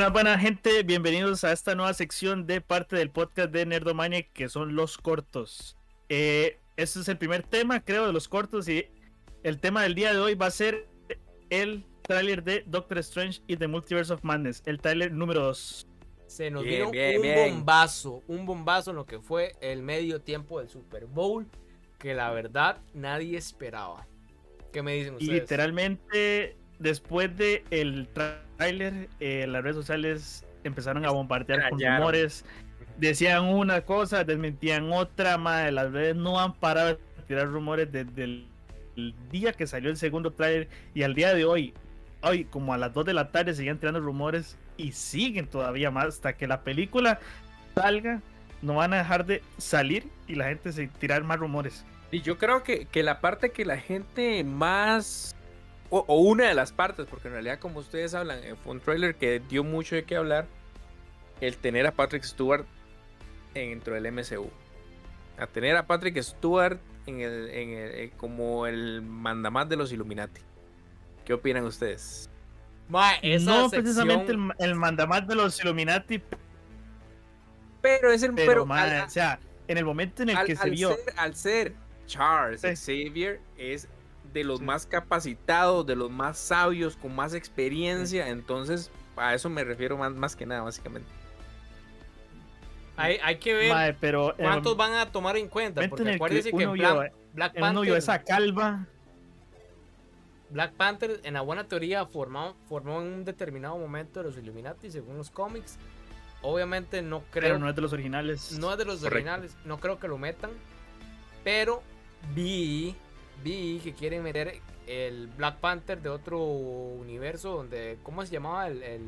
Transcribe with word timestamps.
Buenas, 0.00 0.12
buenas 0.14 0.40
gente, 0.40 0.82
bienvenidos 0.82 1.44
a 1.44 1.52
esta 1.52 1.74
nueva 1.74 1.92
sección 1.92 2.46
de 2.46 2.62
parte 2.62 2.96
del 2.96 3.10
podcast 3.10 3.52
de 3.52 3.66
Nerdomania 3.66 4.22
que 4.22 4.48
son 4.48 4.74
los 4.74 4.96
cortos. 4.96 5.76
Eh, 6.08 6.58
este 6.78 7.00
es 7.00 7.08
el 7.08 7.18
primer 7.18 7.42
tema, 7.42 7.84
creo, 7.84 8.06
de 8.06 8.12
los 8.14 8.26
cortos 8.26 8.66
y 8.70 8.86
el 9.42 9.60
tema 9.60 9.82
del 9.82 9.94
día 9.94 10.14
de 10.14 10.18
hoy 10.18 10.34
va 10.36 10.46
a 10.46 10.50
ser 10.52 10.88
el 11.50 11.84
tráiler 12.00 12.42
de 12.42 12.64
Doctor 12.66 12.96
Strange 12.96 13.42
y 13.46 13.58
The 13.58 13.68
Multiverse 13.68 14.14
of 14.14 14.24
Madness, 14.24 14.62
el 14.64 14.80
tráiler 14.80 15.12
número 15.12 15.42
2. 15.42 15.86
Se 16.28 16.50
nos 16.50 16.62
Bien, 16.62 16.78
vino 16.78 16.90
bien, 16.92 17.16
un 17.16 17.22
bien. 17.22 17.54
bombazo, 17.56 18.22
un 18.26 18.46
bombazo 18.46 18.92
en 18.92 18.96
lo 18.96 19.04
que 19.04 19.20
fue 19.20 19.52
el 19.60 19.82
medio 19.82 20.22
tiempo 20.22 20.60
del 20.60 20.70
Super 20.70 21.04
Bowl, 21.04 21.46
que 21.98 22.14
la 22.14 22.30
verdad 22.30 22.78
nadie 22.94 23.36
esperaba. 23.36 24.06
¿Qué 24.72 24.82
me 24.82 24.94
dicen 24.94 25.12
Y 25.18 25.24
ustedes? 25.24 25.42
literalmente, 25.42 26.56
después 26.78 27.36
de 27.36 27.64
el 27.70 28.08
tráiler, 28.14 28.49
eh, 28.60 29.46
las 29.48 29.62
redes 29.62 29.76
sociales 29.76 30.46
empezaron 30.64 31.04
a 31.04 31.10
bombardear 31.10 31.70
con 31.70 31.80
rumores. 31.80 32.44
Decían 32.98 33.44
una 33.44 33.80
cosa, 33.82 34.24
desmentían 34.24 34.92
otra, 34.92 35.38
madre. 35.38 35.72
Las 35.72 35.92
redes 35.92 36.16
no 36.16 36.38
han 36.38 36.54
parado 36.54 36.88
de 36.88 36.98
tirar 37.26 37.48
rumores 37.48 37.90
desde 37.90 38.24
el, 38.24 38.46
el 38.96 39.14
día 39.30 39.52
que 39.52 39.66
salió 39.66 39.90
el 39.90 39.96
segundo 39.96 40.32
tráiler 40.32 40.68
y 40.94 41.02
al 41.02 41.14
día 41.14 41.34
de 41.34 41.44
hoy. 41.44 41.74
Hoy, 42.22 42.44
como 42.44 42.74
a 42.74 42.78
las 42.78 42.92
2 42.92 43.06
de 43.06 43.14
la 43.14 43.30
tarde, 43.30 43.54
siguen 43.54 43.78
tirando 43.78 44.00
rumores 44.00 44.58
y 44.76 44.92
siguen 44.92 45.46
todavía 45.46 45.90
más 45.90 46.06
hasta 46.06 46.34
que 46.34 46.46
la 46.46 46.60
película 46.60 47.18
salga. 47.74 48.20
No 48.60 48.74
van 48.74 48.92
a 48.92 48.98
dejar 48.98 49.24
de 49.24 49.42
salir 49.56 50.06
y 50.28 50.34
la 50.34 50.48
gente 50.48 50.72
se 50.72 50.88
tirar 50.88 51.24
más 51.24 51.38
rumores. 51.38 51.84
Y 52.10 52.20
yo 52.20 52.36
creo 52.36 52.62
que, 52.62 52.86
que 52.86 53.02
la 53.02 53.20
parte 53.20 53.52
que 53.52 53.64
la 53.64 53.78
gente 53.78 54.44
más. 54.44 55.34
O, 55.90 56.04
o 56.06 56.20
una 56.20 56.46
de 56.48 56.54
las 56.54 56.72
partes, 56.72 57.06
porque 57.10 57.28
en 57.28 57.34
realidad, 57.34 57.58
como 57.58 57.80
ustedes 57.80 58.14
hablan, 58.14 58.38
eh, 58.44 58.54
fue 58.62 58.72
un 58.72 58.80
trailer 58.80 59.16
que 59.16 59.40
dio 59.40 59.64
mucho 59.64 59.96
de 59.96 60.04
qué 60.04 60.16
hablar. 60.16 60.46
El 61.40 61.56
tener 61.56 61.86
a 61.86 61.92
Patrick 61.92 62.22
Stewart 62.22 62.64
dentro 63.54 63.94
del 63.94 64.06
MCU. 64.12 64.50
A 65.38 65.46
tener 65.46 65.76
a 65.76 65.86
Patrick 65.86 66.20
Stewart 66.22 66.78
en 67.06 67.20
el, 67.20 67.48
en 67.50 67.68
el- 67.70 67.90
eh, 67.94 68.12
como 68.16 68.66
el 68.66 69.02
mandamás 69.02 69.68
de 69.68 69.76
los 69.76 69.90
Illuminati. 69.92 70.40
¿Qué 71.24 71.32
opinan 71.32 71.64
ustedes? 71.64 72.28
Ma, 72.88 73.14
esa 73.22 73.44
no 73.50 73.68
sección- 73.70 73.82
precisamente 73.82 74.32
el, 74.32 74.50
el 74.58 74.74
mandamás 74.74 75.26
de 75.26 75.34
los 75.34 75.58
Illuminati, 75.60 76.22
Pero 77.80 78.12
es 78.12 78.22
el. 78.22 78.34
pero, 78.34 78.66
Pero, 78.66 78.74
al- 78.74 79.02
o 79.06 79.10
sea, 79.10 79.38
en 79.66 79.78
el 79.78 79.84
momento 79.84 80.22
en 80.22 80.30
el 80.30 80.36
al, 80.36 80.46
que 80.46 80.56
se 80.56 80.62
al 80.62 80.70
vio 80.70 80.90
ser, 80.94 81.14
al 81.16 81.34
ser 81.34 81.72
Charles 82.06 82.60
Sí. 82.60 83.06
Xavier 83.08 83.40
es 83.56 83.88
de 84.32 84.44
los 84.44 84.58
Sí. 84.60 84.64
más 84.64 84.86
capacitados, 84.86 85.86
de 85.86 85.96
los 85.96 86.10
más 86.10 86.38
sabios, 86.38 86.96
con 86.96 87.14
más 87.14 87.34
experiencia, 87.34 88.28
entonces 88.28 88.90
a 89.16 89.34
eso 89.34 89.48
me 89.50 89.64
refiero 89.64 89.96
más, 89.96 90.12
más 90.14 90.36
que 90.36 90.46
nada, 90.46 90.62
básicamente. 90.62 91.08
hay, 92.96 93.18
hay 93.22 93.38
que 93.38 93.54
ver 93.54 93.96
pero 94.00 94.30
el 94.36 94.44
cuántos 94.44 94.76
van 94.76 94.94
a 94.94 95.10
tomar 95.10 95.36
en 95.36 95.48
cuenta, 95.48 95.80
porque 95.88 96.02
en 96.02 96.08
el 96.08 96.14
acuérdense 96.16 96.50
que 96.50 96.56
que, 96.56 96.66
Black 97.32 97.52
uno 97.56 97.80
vio 97.82 97.94
Panther, 97.94 97.96
esa 97.96 98.22
calva, 98.22 98.86
Black 100.50 100.72
Panther 100.72 101.20
en 101.22 101.34
la 101.34 101.40
buena 101.42 101.64
teoría 101.64 102.04
formó, 102.06 102.56
formó 102.68 103.00
en 103.00 103.06
un 103.08 103.24
determinado 103.24 103.78
momento 103.78 104.20
de 104.20 104.26
los 104.28 104.36
Illuminati 104.38 104.90
según 104.90 105.16
los 105.16 105.30
cómics. 105.30 105.78
Obviamente 106.42 107.02
no 107.02 107.20
creo 107.30 107.42
pero 107.42 107.58
no 107.58 107.68
es 107.68 107.76
de 107.76 107.82
los 107.82 107.92
originales. 107.92 108.58
No 108.58 108.72
es 108.72 108.78
de 108.78 108.84
los 108.84 108.96
Correcto. 109.00 109.14
originales, 109.14 109.56
no 109.64 109.78
creo 109.78 109.98
que 110.00 110.08
lo 110.08 110.18
metan. 110.18 110.50
Pero 111.44 111.82
vi, 112.34 112.96
vi 113.42 113.80
que 113.82 113.92
quieren 113.94 114.22
meter 114.22 114.60
el 114.86 115.28
Black 115.28 115.56
Panther 115.58 116.00
de 116.02 116.08
otro 116.08 116.38
universo 116.42 117.50
donde, 117.56 117.98
¿cómo 118.02 118.24
se 118.24 118.32
llamaba 118.32 118.66
el, 118.68 118.82
el, 118.82 119.02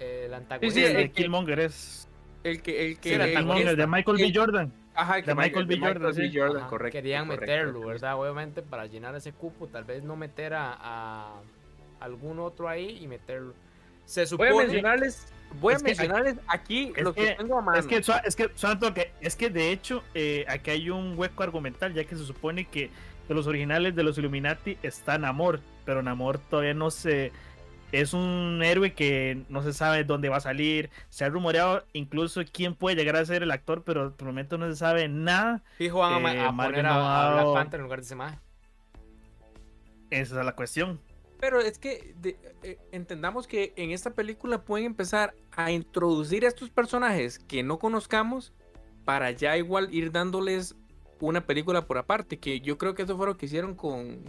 el 0.00 0.34
antagonista? 0.34 0.80
Sí, 0.80 0.86
el 0.86 1.10
Killmonger 1.10 1.60
es 1.60 2.08
El 2.44 2.62
que, 2.62 2.86
el 2.86 2.98
que, 2.98 3.08
Sí, 3.10 3.14
el 3.14 3.20
el- 3.22 3.76
de 3.76 3.86
Michael 3.86 4.16
B. 4.18 4.32
Jordan. 4.34 4.72
ajá, 4.94 5.18
el 5.18 5.24
de 5.26 5.34
Michael 5.34 5.66
B. 5.66 5.78
Jordan, 5.80 6.14
sí. 6.14 6.30
Jordan, 6.32 6.56
Ajá, 6.58 6.68
correcto. 6.68 6.92
querían 6.96 7.26
correcto, 7.26 7.40
meterlo, 7.42 7.72
correcto. 7.80 7.88
¿verdad? 8.04 8.20
Obviamente 8.20 8.62
para 8.62 8.86
llenar 8.86 9.14
ese 9.16 9.32
cupo, 9.32 9.66
tal 9.66 9.84
vez 9.84 10.02
no 10.04 10.16
meter 10.16 10.54
a, 10.54 10.76
a 10.80 11.40
algún 12.00 12.38
otro 12.38 12.68
ahí 12.68 12.98
y 13.02 13.08
meterlo. 13.08 13.54
Se 14.04 14.20
Voy 14.22 14.26
supone... 14.28 14.50
a 14.50 14.56
mencionarles, 14.56 15.32
voy 15.60 15.74
Es 15.74 15.80
a 15.80 15.84
que 15.84 15.90
mencionarles 15.90 16.36
aquí 16.46 16.92
es 16.96 17.02
lo 17.02 17.14
que, 17.14 17.26
que- 17.26 17.34
tengo 17.34 17.58
a 17.58 17.62
mano. 17.62 17.78
Es 17.78 17.86
que, 17.86 17.96
es 17.96 18.36
que, 18.36 18.50
es 19.20 19.36
que 19.36 19.50
de 19.50 19.72
hecho, 19.72 20.02
eh, 20.14 20.44
aquí 20.48 20.70
hay 20.70 20.90
un 20.90 21.14
hueco 21.16 21.42
argumental, 21.42 21.94
ya 21.94 22.04
que 22.04 22.16
se 22.16 22.24
supone 22.24 22.66
que 22.66 22.90
de 23.28 23.34
los 23.34 23.46
originales 23.46 23.94
de 23.94 24.02
los 24.02 24.16
Illuminati 24.18 24.78
está 24.82 25.18
Namor, 25.18 25.60
pero 25.84 26.02
Namor 26.02 26.38
todavía 26.38 26.74
no 26.74 26.90
se. 26.90 27.32
Es 27.90 28.12
un 28.12 28.60
héroe 28.62 28.92
que 28.92 29.44
no 29.48 29.62
se 29.62 29.72
sabe 29.72 30.04
dónde 30.04 30.28
va 30.28 30.36
a 30.36 30.40
salir. 30.40 30.90
Se 31.08 31.24
ha 31.24 31.30
rumoreado 31.30 31.84
incluso 31.94 32.42
quién 32.52 32.74
puede 32.74 32.96
llegar 32.96 33.16
a 33.16 33.24
ser 33.24 33.42
el 33.42 33.50
actor, 33.50 33.82
pero 33.82 34.12
por 34.12 34.28
el 34.28 34.34
momento 34.34 34.58
no 34.58 34.66
se 34.68 34.76
sabe 34.76 35.08
nada. 35.08 35.62
Fijo, 35.78 36.00
van 36.00 36.24
a 36.26 36.34
eh, 36.34 36.40
a, 36.40 36.52
Marvel 36.52 36.82
poner 36.82 36.86
a, 36.86 37.28
a 37.28 37.34
Black 37.34 37.54
Panther 37.54 37.80
en 37.80 37.84
lugar 37.84 38.00
de 38.00 38.04
ese. 38.04 38.14
Esa 40.10 40.40
es 40.40 40.44
la 40.44 40.52
cuestión. 40.52 41.00
Pero 41.40 41.60
es 41.60 41.78
que 41.78 42.14
de- 42.20 42.36
eh, 42.62 42.78
entendamos 42.92 43.46
que 43.46 43.72
en 43.76 43.90
esta 43.92 44.10
película 44.10 44.62
pueden 44.64 44.86
empezar 44.86 45.34
a 45.52 45.70
introducir 45.70 46.44
a 46.44 46.48
estos 46.48 46.70
personajes 46.70 47.38
que 47.38 47.62
no 47.62 47.78
conozcamos 47.78 48.52
para 49.04 49.30
ya 49.30 49.56
igual 49.56 49.92
ir 49.94 50.10
dándoles 50.12 50.74
una 51.20 51.46
película 51.46 51.86
por 51.86 51.98
aparte. 51.98 52.38
Que 52.38 52.60
yo 52.60 52.76
creo 52.76 52.94
que 52.94 53.02
eso 53.02 53.16
fue 53.16 53.26
lo 53.26 53.36
que 53.36 53.46
hicieron 53.46 53.74
con. 53.74 54.24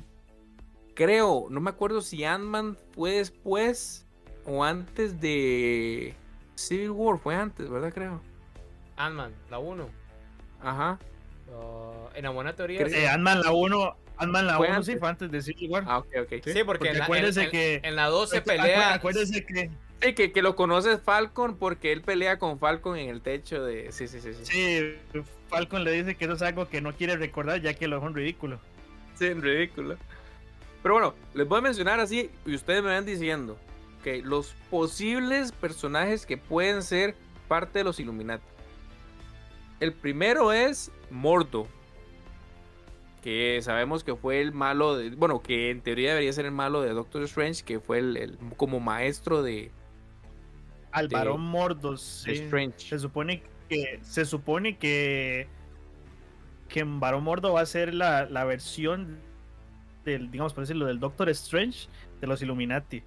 Creo, 0.94 1.48
no 1.50 1.62
me 1.62 1.69
acuerdo 1.69 2.02
si 2.02 2.24
Ant-Man 2.25 2.78
fue 2.94 3.12
después 3.14 4.06
o 4.46 4.64
antes 4.64 5.19
de 5.22 6.14
Civil 6.56 6.92
War. 6.92 7.18
Fue 7.19 7.36
antes, 7.36 7.69
¿verdad? 7.69 7.94
Creo. 7.94 8.22
Ant-Man, 8.98 9.34
la 9.50 9.59
1. 9.59 9.88
Ajá. 10.62 11.00
Uh, 11.48 12.09
en 12.16 12.24
la 12.24 12.30
buena 12.31 12.53
teoría. 12.56 12.81
Eh, 12.81 13.08
Ant-Man 13.08 13.42
la 13.42 13.52
1, 13.52 13.96
Ant-Man 14.19 14.47
la 14.47 14.57
Fue 14.57 14.68
1 14.68 14.75
antes. 14.78 14.94
sí 14.94 15.00
fue 15.00 15.09
antes 15.09 15.31
de 15.31 15.41
Civil 15.41 15.69
War. 15.72 15.84
Ah, 15.88 15.97
ok, 16.00 16.07
ok. 16.24 16.30
Sí, 16.30 16.40
porque, 16.44 16.63
porque 16.66 16.90
en, 16.90 16.97
la, 17.00 17.03
acuérdese 17.06 17.40
en- 17.41 17.46
en- 17.46 17.52
que- 17.52 17.80
en 17.84 17.96
la 17.96 18.06
2 18.07 18.30
se 18.30 18.41
pelea. 18.41 18.94
Acuérdese 18.94 19.46
que 19.46 19.69
Sí, 20.02 20.13
que, 20.13 20.31
que 20.31 20.41
lo 20.41 20.56
conoces 20.56 21.02
Falcon 21.02 21.57
porque 21.57 21.91
él 21.91 22.02
pelea 22.02 22.40
con 22.40 22.57
Falcon 22.57 22.97
en 22.97 23.09
el 23.09 23.22
techo 23.22 23.63
de. 23.66 23.91
Sí, 23.91 24.07
sí, 24.07 24.22
sí. 24.22 24.34
Sí, 24.34 24.96
sí, 25.12 25.22
Falcon 25.50 25.84
le 25.84 25.91
dice 25.91 26.16
que 26.16 26.24
eso 26.25 26.35
es 26.35 26.41
algo 26.41 26.69
que 26.69 26.80
no 26.80 26.94
quiere 26.94 27.18
recordar, 27.18 27.59
ya 27.62 27.74
que 27.74 27.88
lo 27.90 27.97
dejó 27.97 28.07
en 28.07 28.16
ridículo. 28.16 28.59
Sí, 29.16 29.25
en 29.25 29.41
ridículo. 29.41 29.97
Pero 30.81 30.94
bueno, 30.94 31.16
les 31.34 31.46
voy 31.47 31.57
a 31.57 31.62
mencionar 31.62 32.00
así 32.00 32.30
y 32.46 32.56
ustedes 32.56 32.81
me 32.81 32.91
van 32.91 33.06
diciendo 33.06 33.57
que 34.01 34.22
los 34.22 34.53
posibles 34.69 35.51
personajes 35.51 36.25
que 36.25 36.38
pueden 36.38 36.81
ser 36.84 37.16
parte 37.50 37.80
de 37.80 37.84
los 37.84 38.00
Illuminati. 38.00 38.44
El 39.81 39.91
primero 39.91 40.53
es 40.53 40.91
Mordo. 41.09 41.68
Que 43.22 43.59
sabemos 43.62 44.03
que 44.03 44.16
fue 44.16 44.40
el 44.41 44.53
malo 44.53 44.95
de. 44.98 45.10
Bueno, 45.12 45.42
que 45.42 45.69
en 45.71 45.81
teoría 45.81 46.10
debería 46.12 46.31
ser 46.33 46.45
el 46.45 46.51
malo 46.51 46.81
de 46.81 46.89
Doctor 46.94 47.24
Strange, 47.24 47.63
que 47.63 47.80
fue 47.80 48.00
el, 48.00 48.16
el- 48.18 48.38
como 48.56 48.80
maestro 48.80 49.44
de, 49.44 49.71
Al 50.92 51.10
De- 51.10 51.16
varón 51.16 51.42
Mordos. 51.42 52.24
de 52.25 52.36
sí. 52.36 52.44
Strange. 52.44 52.80
Se 52.80 53.00
supone 53.00 53.44
que 53.68 54.00
se 54.04 54.25
supone 54.25 54.77
que 54.77 55.48
que 56.69 56.81
en 56.81 57.00
Varón 57.00 57.24
Mordo 57.24 57.51
va 57.54 57.62
a 57.62 57.66
ser 57.66 57.94
la, 57.95 58.25
la 58.25 58.44
versión 58.45 59.18
del, 60.06 60.30
digamos 60.31 60.54
por 60.54 60.62
decirlo, 60.63 60.86
del 60.86 61.00
Doctor 61.00 61.27
Strange 61.30 61.88
de 62.21 62.27
los 62.27 62.42
Illuminati. 62.44 63.01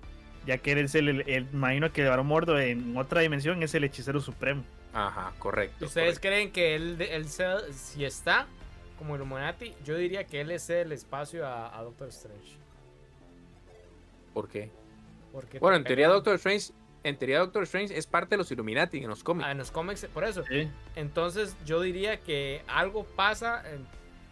Ya 0.47 0.59
que 0.59 0.73
él 0.73 0.79
es 0.79 0.94
el, 0.97 1.09
el, 1.09 1.20
el- 1.29 1.47
imagino 1.53 1.93
que 1.93 2.05
Varón 2.06 2.26
Mordo 2.26 2.59
en 2.59 2.97
otra 2.97 3.20
dimensión 3.20 3.62
es 3.62 3.75
el 3.76 3.85
hechicero 3.85 4.20
supremo. 4.20 4.64
Ajá, 4.93 5.32
correcto. 5.38 5.87
¿Ustedes 5.87 6.19
correcto. 6.19 6.29
creen 6.29 6.50
que 6.53 6.75
él, 6.75 7.00
él 7.00 7.29
se- 7.29 7.73
si 7.73 8.05
está 8.05 8.47
como 9.02 9.16
Illuminati? 9.16 9.75
Yo 9.84 9.96
diría 9.96 10.25
que 10.25 10.40
él 10.40 10.52
es 10.52 10.70
el 10.70 10.93
espacio 10.93 11.44
a, 11.44 11.76
a 11.76 11.82
Doctor 11.82 12.08
Strange. 12.10 12.56
¿Por 14.32 14.49
qué? 14.49 14.70
Porque 15.32 15.58
Bueno, 15.58 15.76
en 15.76 15.82
te 15.82 15.88
teoría 15.88 16.08
Doctor 16.08 16.37
Strange, 16.37 16.72
en 17.02 17.19
teoría 17.19 17.40
Doctor 17.40 17.64
Strange 17.64 17.99
es 17.99 18.06
parte 18.06 18.31
de 18.31 18.37
los 18.38 18.50
Illuminati 18.52 18.99
en 18.99 19.08
los 19.08 19.25
cómics. 19.25 19.46
Ah, 19.46 19.50
en 19.52 19.58
los 19.58 19.72
cómics, 19.72 20.06
por 20.14 20.22
eso. 20.25 20.44
Sí. 20.44 20.70
Entonces 20.94 21.56
yo 21.64 21.81
diría 21.81 22.20
que 22.20 22.62
algo 22.69 23.04
pasa. 23.04 23.62
en- 23.72 23.87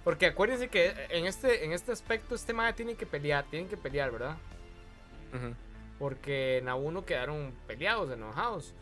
porque 0.04 0.26
acuérdense 0.26 0.68
que 0.68 0.94
en 1.10 1.26
este, 1.26 1.64
en 1.64 1.72
este 1.72 1.90
aspecto 1.92 2.34
este 2.36 2.52
madre 2.52 2.72
tiene 2.74 2.94
que 2.94 3.04
pelear, 3.06 3.44
tienen 3.50 3.68
que 3.68 3.76
pelear, 3.76 4.10
¿verdad? 4.12 4.36
Porque 5.98 6.58
en 6.58 6.66
A1 6.68 7.04
quedaron 7.04 7.52
peleados, 7.66 8.10
enojados. 8.10 8.72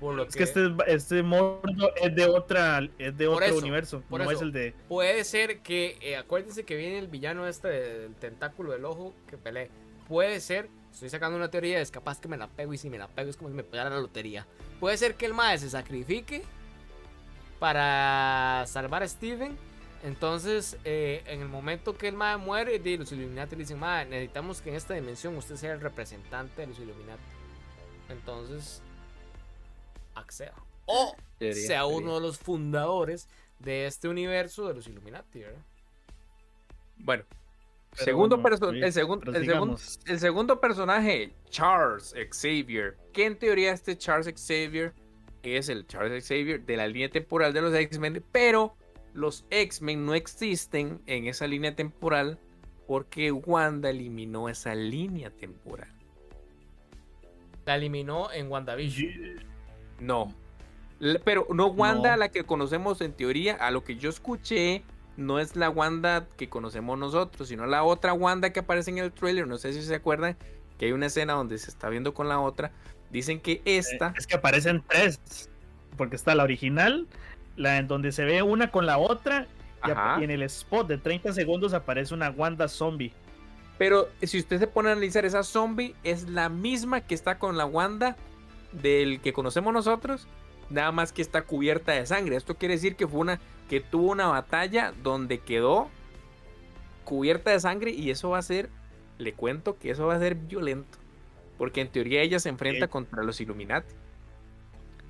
Por 0.00 0.14
lo 0.14 0.24
Es 0.24 0.32
que, 0.34 0.38
que 0.38 0.44
este, 0.44 0.68
este 0.88 1.22
Mordo 1.22 1.94
es 1.96 2.14
de 2.14 2.26
otra 2.26 2.80
es 2.98 3.16
de 3.16 3.26
Por 3.26 3.36
otro 3.36 3.46
eso, 3.46 3.56
universo, 3.58 4.02
por 4.10 4.20
no 4.20 4.30
eso. 4.30 4.38
es 4.38 4.42
el 4.42 4.52
de 4.52 4.74
puede 4.88 5.24
ser 5.24 5.60
que, 5.60 5.96
eh, 6.02 6.16
acuérdense 6.16 6.64
que 6.64 6.76
viene 6.76 6.98
el 6.98 7.08
villano 7.08 7.46
este 7.48 7.68
del 7.68 8.14
tentáculo 8.16 8.72
del 8.72 8.84
ojo 8.84 9.14
que 9.28 9.38
pelee. 9.38 9.70
Puede 10.06 10.40
ser, 10.40 10.68
estoy 10.92 11.08
sacando 11.08 11.36
una 11.36 11.50
teoría, 11.50 11.80
es 11.80 11.90
capaz 11.90 12.20
que 12.20 12.28
me 12.28 12.36
la 12.36 12.46
pego 12.48 12.74
y 12.74 12.78
si 12.78 12.90
me 12.90 12.98
la 12.98 13.08
pego 13.08 13.30
es 13.30 13.36
como 13.36 13.48
si 13.48 13.56
me 13.56 13.64
pegara 13.64 13.88
la 13.90 13.98
lotería. 14.00 14.46
Puede 14.80 14.96
ser 14.98 15.14
que 15.14 15.26
el 15.26 15.32
mae 15.34 15.56
se 15.58 15.70
sacrifique 15.70 16.42
para 17.58 18.64
salvar 18.66 19.02
a 19.02 19.08
Steven. 19.08 19.56
Entonces, 20.04 20.76
eh, 20.84 21.22
en 21.26 21.40
el 21.40 21.48
momento 21.48 21.96
que 21.96 22.06
el 22.08 22.14
mae 22.14 22.36
muere, 22.36 22.78
los 22.98 23.10
Illuminati 23.10 23.56
le 23.56 23.62
dicen, 23.62 23.78
mae, 23.78 24.04
necesitamos 24.04 24.60
que 24.60 24.68
en 24.70 24.76
esta 24.76 24.94
dimensión 24.94 25.34
usted 25.36 25.56
sea 25.56 25.72
el 25.72 25.80
representante 25.80 26.60
de 26.60 26.66
los 26.68 26.78
Illuminati. 26.78 27.22
entonces 28.10 28.82
acceda. 30.16 30.54
O 30.86 31.14
Debería, 31.38 31.66
sea 31.66 31.86
uno 31.86 32.14
de 32.16 32.20
los 32.20 32.38
fundadores 32.38 33.28
de 33.58 33.86
este 33.86 34.08
universo 34.08 34.68
de 34.68 34.74
los 34.74 34.86
Illuminati, 34.86 35.40
¿verdad? 35.40 35.60
Bueno, 36.98 37.24
segundo 37.92 38.36
bueno, 38.38 38.56
perso- 38.56 38.70
sí, 38.72 38.78
el, 38.82 38.92
segun- 38.92 39.20
pero 39.20 39.32
el, 39.32 39.42
segun- 39.42 39.46
sigamos. 39.46 40.00
el 40.06 40.18
segundo 40.20 40.60
personaje, 40.60 41.32
Charles 41.50 42.14
Xavier. 42.30 42.96
Que 43.12 43.26
en 43.26 43.38
teoría 43.38 43.72
este 43.72 43.96
Charles 43.98 44.26
Xavier 44.34 44.92
es 45.42 45.68
el 45.68 45.86
Charles 45.86 46.26
Xavier 46.26 46.64
de 46.64 46.76
la 46.76 46.86
línea 46.86 47.10
temporal 47.10 47.52
de 47.52 47.60
los 47.62 47.74
X-Men, 47.74 48.24
pero 48.32 48.74
los 49.14 49.44
X-Men 49.50 50.04
no 50.06 50.14
existen 50.14 51.00
en 51.06 51.26
esa 51.26 51.46
línea 51.46 51.74
temporal 51.74 52.38
porque 52.86 53.32
Wanda 53.32 53.90
eliminó 53.90 54.48
esa 54.48 54.74
línea 54.74 55.30
temporal. 55.30 55.88
La 57.64 57.74
eliminó 57.76 58.30
en 58.32 58.50
WandaVision. 58.50 59.44
No. 60.00 60.32
Pero 61.24 61.46
no 61.52 61.66
Wanda 61.66 62.12
No. 62.12 62.16
la 62.16 62.28
que 62.30 62.44
conocemos 62.44 63.00
en 63.00 63.12
teoría, 63.12 63.54
a 63.54 63.70
lo 63.70 63.84
que 63.84 63.96
yo 63.96 64.08
escuché, 64.08 64.82
no 65.16 65.38
es 65.38 65.56
la 65.56 65.68
Wanda 65.70 66.26
que 66.36 66.48
conocemos 66.48 66.98
nosotros, 66.98 67.48
sino 67.48 67.66
la 67.66 67.82
otra 67.84 68.12
Wanda 68.12 68.50
que 68.50 68.60
aparece 68.60 68.90
en 68.90 68.98
el 68.98 69.12
trailer. 69.12 69.46
No 69.46 69.58
sé 69.58 69.72
si 69.72 69.82
se 69.82 69.94
acuerdan 69.94 70.36
que 70.78 70.86
hay 70.86 70.92
una 70.92 71.06
escena 71.06 71.34
donde 71.34 71.58
se 71.58 71.70
está 71.70 71.88
viendo 71.88 72.14
con 72.14 72.28
la 72.28 72.38
otra. 72.40 72.70
Dicen 73.10 73.40
que 73.40 73.60
esta, 73.64 74.14
Es 74.16 74.26
que 74.26 74.36
aparecen 74.36 74.82
tres. 74.88 75.50
Porque 75.96 76.16
está 76.16 76.34
la 76.34 76.42
original, 76.44 77.06
la 77.56 77.78
en 77.78 77.88
donde 77.88 78.12
se 78.12 78.24
ve 78.24 78.42
una 78.42 78.70
con 78.70 78.86
la 78.86 78.98
otra. 78.98 79.46
Ajá. 79.82 80.16
y 80.20 80.24
en 80.24 80.30
el 80.32 80.42
spot 80.42 80.88
de 80.88 80.98
30 80.98 81.32
segundos 81.34 81.72
aparece 81.74 82.12
una 82.14 82.30
Wanda 82.30 82.66
zombie. 82.66 83.12
pero 83.78 84.08
si 84.22 84.38
usted 84.40 84.58
se 84.58 84.66
pone 84.66 84.88
a 84.88 84.92
analizar 84.92 85.24
esa 85.26 85.42
zombie, 85.44 85.94
es 86.02 86.28
la 86.28 86.48
misma 86.48 87.02
que 87.02 87.14
está 87.14 87.38
con 87.38 87.56
la 87.56 87.66
Wanda 87.66 88.16
del 88.72 89.20
que 89.20 89.32
conocemos 89.32 89.72
nosotros, 89.72 90.26
nada 90.70 90.92
más 90.92 91.12
que 91.12 91.22
está 91.22 91.42
cubierta 91.42 91.92
de 91.92 92.06
sangre. 92.06 92.36
Esto 92.36 92.56
quiere 92.56 92.74
decir 92.74 92.96
que 92.96 93.06
fue 93.06 93.20
una 93.20 93.40
que 93.68 93.80
tuvo 93.80 94.12
una 94.12 94.28
batalla 94.28 94.92
donde 95.02 95.38
quedó 95.38 95.90
cubierta 97.04 97.50
de 97.50 97.60
sangre 97.60 97.90
y 97.90 98.10
eso 98.10 98.30
va 98.30 98.38
a 98.38 98.42
ser, 98.42 98.68
le 99.18 99.32
cuento 99.32 99.78
que 99.78 99.90
eso 99.90 100.06
va 100.06 100.14
a 100.14 100.18
ser 100.18 100.34
violento, 100.34 100.98
porque 101.58 101.80
en 101.80 101.88
teoría 101.88 102.22
ella 102.22 102.38
se 102.38 102.48
enfrenta 102.48 102.88
contra 102.88 103.22
los 103.22 103.40
Illuminati. 103.40 103.94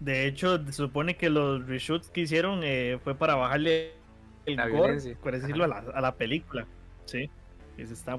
De 0.01 0.27
hecho, 0.27 0.63
se 0.65 0.73
supone 0.73 1.17
que 1.17 1.31
los 1.31 1.67
reshoots 1.67 2.11
que 2.11 2.23
hicieron 2.23 2.61
eh, 2.63 2.99
fue 3.03 3.15
para 3.15 3.35
bajarle 3.35 3.93
el 4.45 4.57
La 4.57 4.69
gore, 4.69 5.17
por 5.17 5.33
decirlo, 5.33 5.65
a 5.65 5.69
la, 5.69 5.79
a 5.79 6.01
la 6.01 6.15
película. 6.15 6.67
Sí, 7.07 7.31
está 7.79 8.19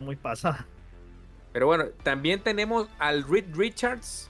muy 0.00 0.16
pasada. 0.16 0.66
Pero 1.56 1.68
bueno, 1.68 1.86
también 2.02 2.40
tenemos 2.40 2.86
al 2.98 3.26
Reed 3.26 3.46
Richards 3.54 4.28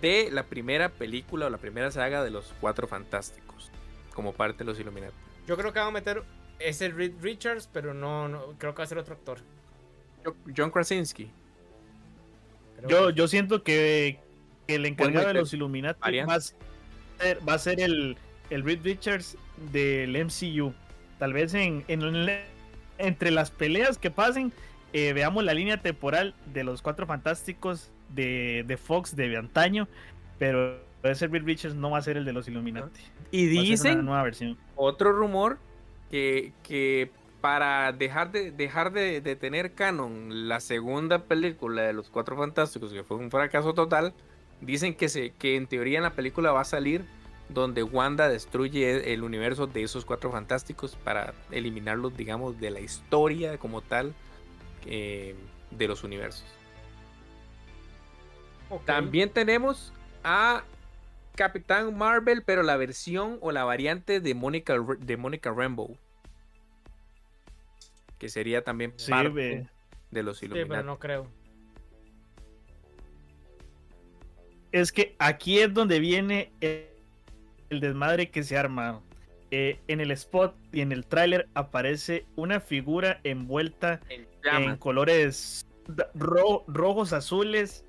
de 0.00 0.30
la 0.32 0.42
primera 0.44 0.88
película 0.88 1.44
o 1.48 1.50
la 1.50 1.58
primera 1.58 1.90
saga 1.90 2.24
de 2.24 2.30
los 2.30 2.54
Cuatro 2.62 2.88
Fantásticos, 2.88 3.70
como 4.14 4.32
parte 4.32 4.60
de 4.60 4.64
los 4.64 4.80
Illuminati. 4.80 5.12
Yo 5.46 5.58
creo 5.58 5.74
que 5.74 5.80
van 5.80 5.88
a 5.88 5.90
meter 5.90 6.22
ese 6.58 6.88
Reed 6.88 7.12
Richards, 7.20 7.68
pero 7.70 7.92
no, 7.92 8.26
no 8.28 8.54
creo 8.56 8.72
que 8.72 8.78
va 8.78 8.84
a 8.84 8.86
ser 8.86 8.96
otro 8.96 9.12
actor. 9.12 9.40
Jo- 10.24 10.34
John 10.56 10.70
Krasinski. 10.70 11.30
Creo 12.78 12.88
Yo, 12.88 13.06
que- 13.08 13.12
yo 13.12 13.28
siento 13.28 13.62
que, 13.62 14.18
que 14.66 14.76
el 14.76 14.86
encargado 14.86 15.20
de 15.20 15.26
meter 15.26 15.40
los 15.42 15.52
Illuminati 15.52 16.20
va 16.20 16.36
a 16.36 16.40
ser, 16.40 16.56
va 17.46 17.52
a 17.52 17.58
ser 17.58 17.80
el, 17.80 18.16
el 18.48 18.64
Reed 18.64 18.80
Richards 18.82 19.36
del 19.72 20.16
MCU. 20.24 20.72
Tal 21.18 21.34
vez 21.34 21.52
en, 21.52 21.84
en 21.88 22.00
el- 22.00 22.40
entre 22.96 23.30
las 23.30 23.50
peleas 23.50 23.98
que 23.98 24.10
pasen, 24.10 24.54
eh, 24.92 25.12
veamos 25.12 25.44
la 25.44 25.54
línea 25.54 25.82
temporal 25.82 26.34
de 26.52 26.64
los 26.64 26.82
Cuatro 26.82 27.06
Fantásticos 27.06 27.90
de, 28.08 28.64
de 28.66 28.76
Fox 28.76 29.16
de 29.16 29.36
antaño, 29.36 29.88
pero 30.38 30.78
ese 31.02 31.26
Reed 31.26 31.44
Richards 31.44 31.76
no 31.76 31.90
va 31.90 31.98
a 31.98 32.02
ser 32.02 32.16
el 32.16 32.24
de 32.24 32.32
los 32.32 32.48
Illuminati. 32.48 33.00
Y 33.30 33.46
dicen, 33.46 34.04
nueva 34.04 34.22
versión. 34.22 34.56
otro 34.74 35.12
rumor, 35.12 35.58
que, 36.10 36.52
que 36.62 37.10
para 37.40 37.92
dejar 37.92 38.32
de, 38.32 38.50
dejar 38.50 38.92
de, 38.92 39.20
de 39.20 39.36
tener 39.36 39.74
canon 39.74 40.48
la 40.48 40.60
segunda 40.60 41.24
película 41.24 41.82
de 41.82 41.92
los 41.92 42.10
Cuatro 42.10 42.36
Fantásticos, 42.36 42.92
que 42.92 43.02
fue 43.04 43.16
un 43.16 43.30
fracaso 43.30 43.74
total, 43.74 44.14
dicen 44.60 44.94
que, 44.94 45.08
se, 45.08 45.30
que 45.30 45.56
en 45.56 45.66
teoría 45.66 45.98
en 45.98 46.04
la 46.04 46.14
película 46.14 46.52
va 46.52 46.62
a 46.62 46.64
salir 46.64 47.04
donde 47.48 47.82
Wanda 47.82 48.28
destruye 48.28 49.12
el 49.12 49.22
universo 49.22 49.66
de 49.66 49.82
esos 49.82 50.04
Cuatro 50.04 50.32
Fantásticos 50.32 50.96
para 50.96 51.34
eliminarlos, 51.50 52.16
digamos, 52.16 52.58
de 52.58 52.70
la 52.70 52.80
historia 52.80 53.58
como 53.58 53.82
tal 53.82 54.14
eh, 54.86 55.34
de 55.70 55.88
los 55.88 56.04
universos. 56.04 56.44
También 58.84 59.30
tenemos 59.30 59.92
a 60.24 60.64
Capitán 61.36 61.96
Marvel, 61.96 62.42
pero 62.42 62.62
la 62.62 62.76
versión 62.76 63.38
o 63.40 63.52
la 63.52 63.64
variante 63.64 64.20
de 64.20 64.34
Mónica 64.34 64.74
de 64.98 65.16
Mónica 65.16 65.52
Rambeau. 65.52 65.96
Que 68.18 68.28
sería 68.28 68.64
también 68.64 68.92
Sí, 68.96 69.10
parte 69.10 69.68
de 70.10 70.22
los 70.22 70.38
Sí, 70.38 70.46
Illuminati. 70.46 70.70
pero 70.70 70.82
no 70.82 70.98
creo. 70.98 71.28
Es 74.72 74.92
que 74.92 75.14
aquí 75.18 75.60
es 75.60 75.72
donde 75.72 76.00
viene 76.00 76.50
el, 76.60 76.86
el 77.70 77.80
desmadre 77.80 78.30
que 78.30 78.42
se 78.42 78.56
arma. 78.58 79.00
Eh, 79.52 79.78
en 79.86 80.00
el 80.00 80.10
spot 80.10 80.56
y 80.72 80.80
en 80.80 80.90
el 80.92 81.06
tráiler 81.06 81.48
aparece 81.54 82.24
una 82.34 82.58
figura 82.60 83.20
envuelta 83.22 84.00
En 84.42 84.76
colores 84.76 85.66
ro- 86.14 86.64
rojos, 86.66 87.12
azules 87.12 87.84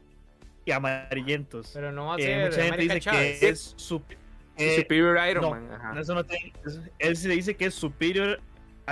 y 0.66 0.72
amarillentos. 0.72 1.72
Pero 1.74 1.92
no 1.92 2.08
va 2.08 2.16
a 2.16 2.18
Eh, 2.18 2.22
ser 2.22 2.46
mucha 2.50 2.62
gente 2.64 2.82
dice 2.84 3.00
Chávez. 3.00 3.40
que 3.40 3.50
es 3.50 3.74
su- 3.78 4.02
eh, 4.58 4.76
Superior 4.82 5.18
Iron 5.30 5.42
no, 5.44 5.50
Man. 5.52 5.72
ajá. 5.72 6.00
eso 6.00 6.14
no 6.14 6.24
tiene- 6.26 6.54
él 7.00 7.16
se 7.16 7.30
dice 7.30 7.56
que 7.56 7.66
es 7.66 7.74
Superior 7.74 8.40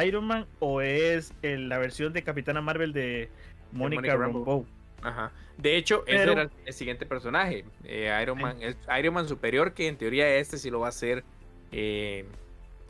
Iron 0.03 0.25
Man 0.25 0.45
o 0.59 0.81
es 0.81 1.33
el- 1.43 1.69
la 1.69 1.77
versión 1.77 2.13
de 2.13 2.23
Capitana 2.23 2.61
Marvel 2.61 2.93
de 2.93 3.29
Mónica 3.71 4.15
Rambeau. 4.15 4.43
Rambeau. 4.43 4.65
Ajá. 5.03 5.31
De 5.57 5.77
hecho, 5.77 6.03
ese 6.07 6.31
era 6.31 6.49
el 6.65 6.73
siguiente 6.73 7.05
personaje. 7.05 7.63
eh, 7.83 8.11
Iron. 8.21 8.39
Man. 8.41 8.57
Es 8.61 8.75
Iron 8.99 9.13
Man 9.13 9.27
superior, 9.27 9.73
que 9.73 9.87
en 9.87 9.97
teoría 9.97 10.35
este 10.35 10.57
sí 10.57 10.69
lo 10.71 10.79
va 10.79 10.87
a 10.87 10.89
hacer 10.89 11.23
eh, 11.71 12.25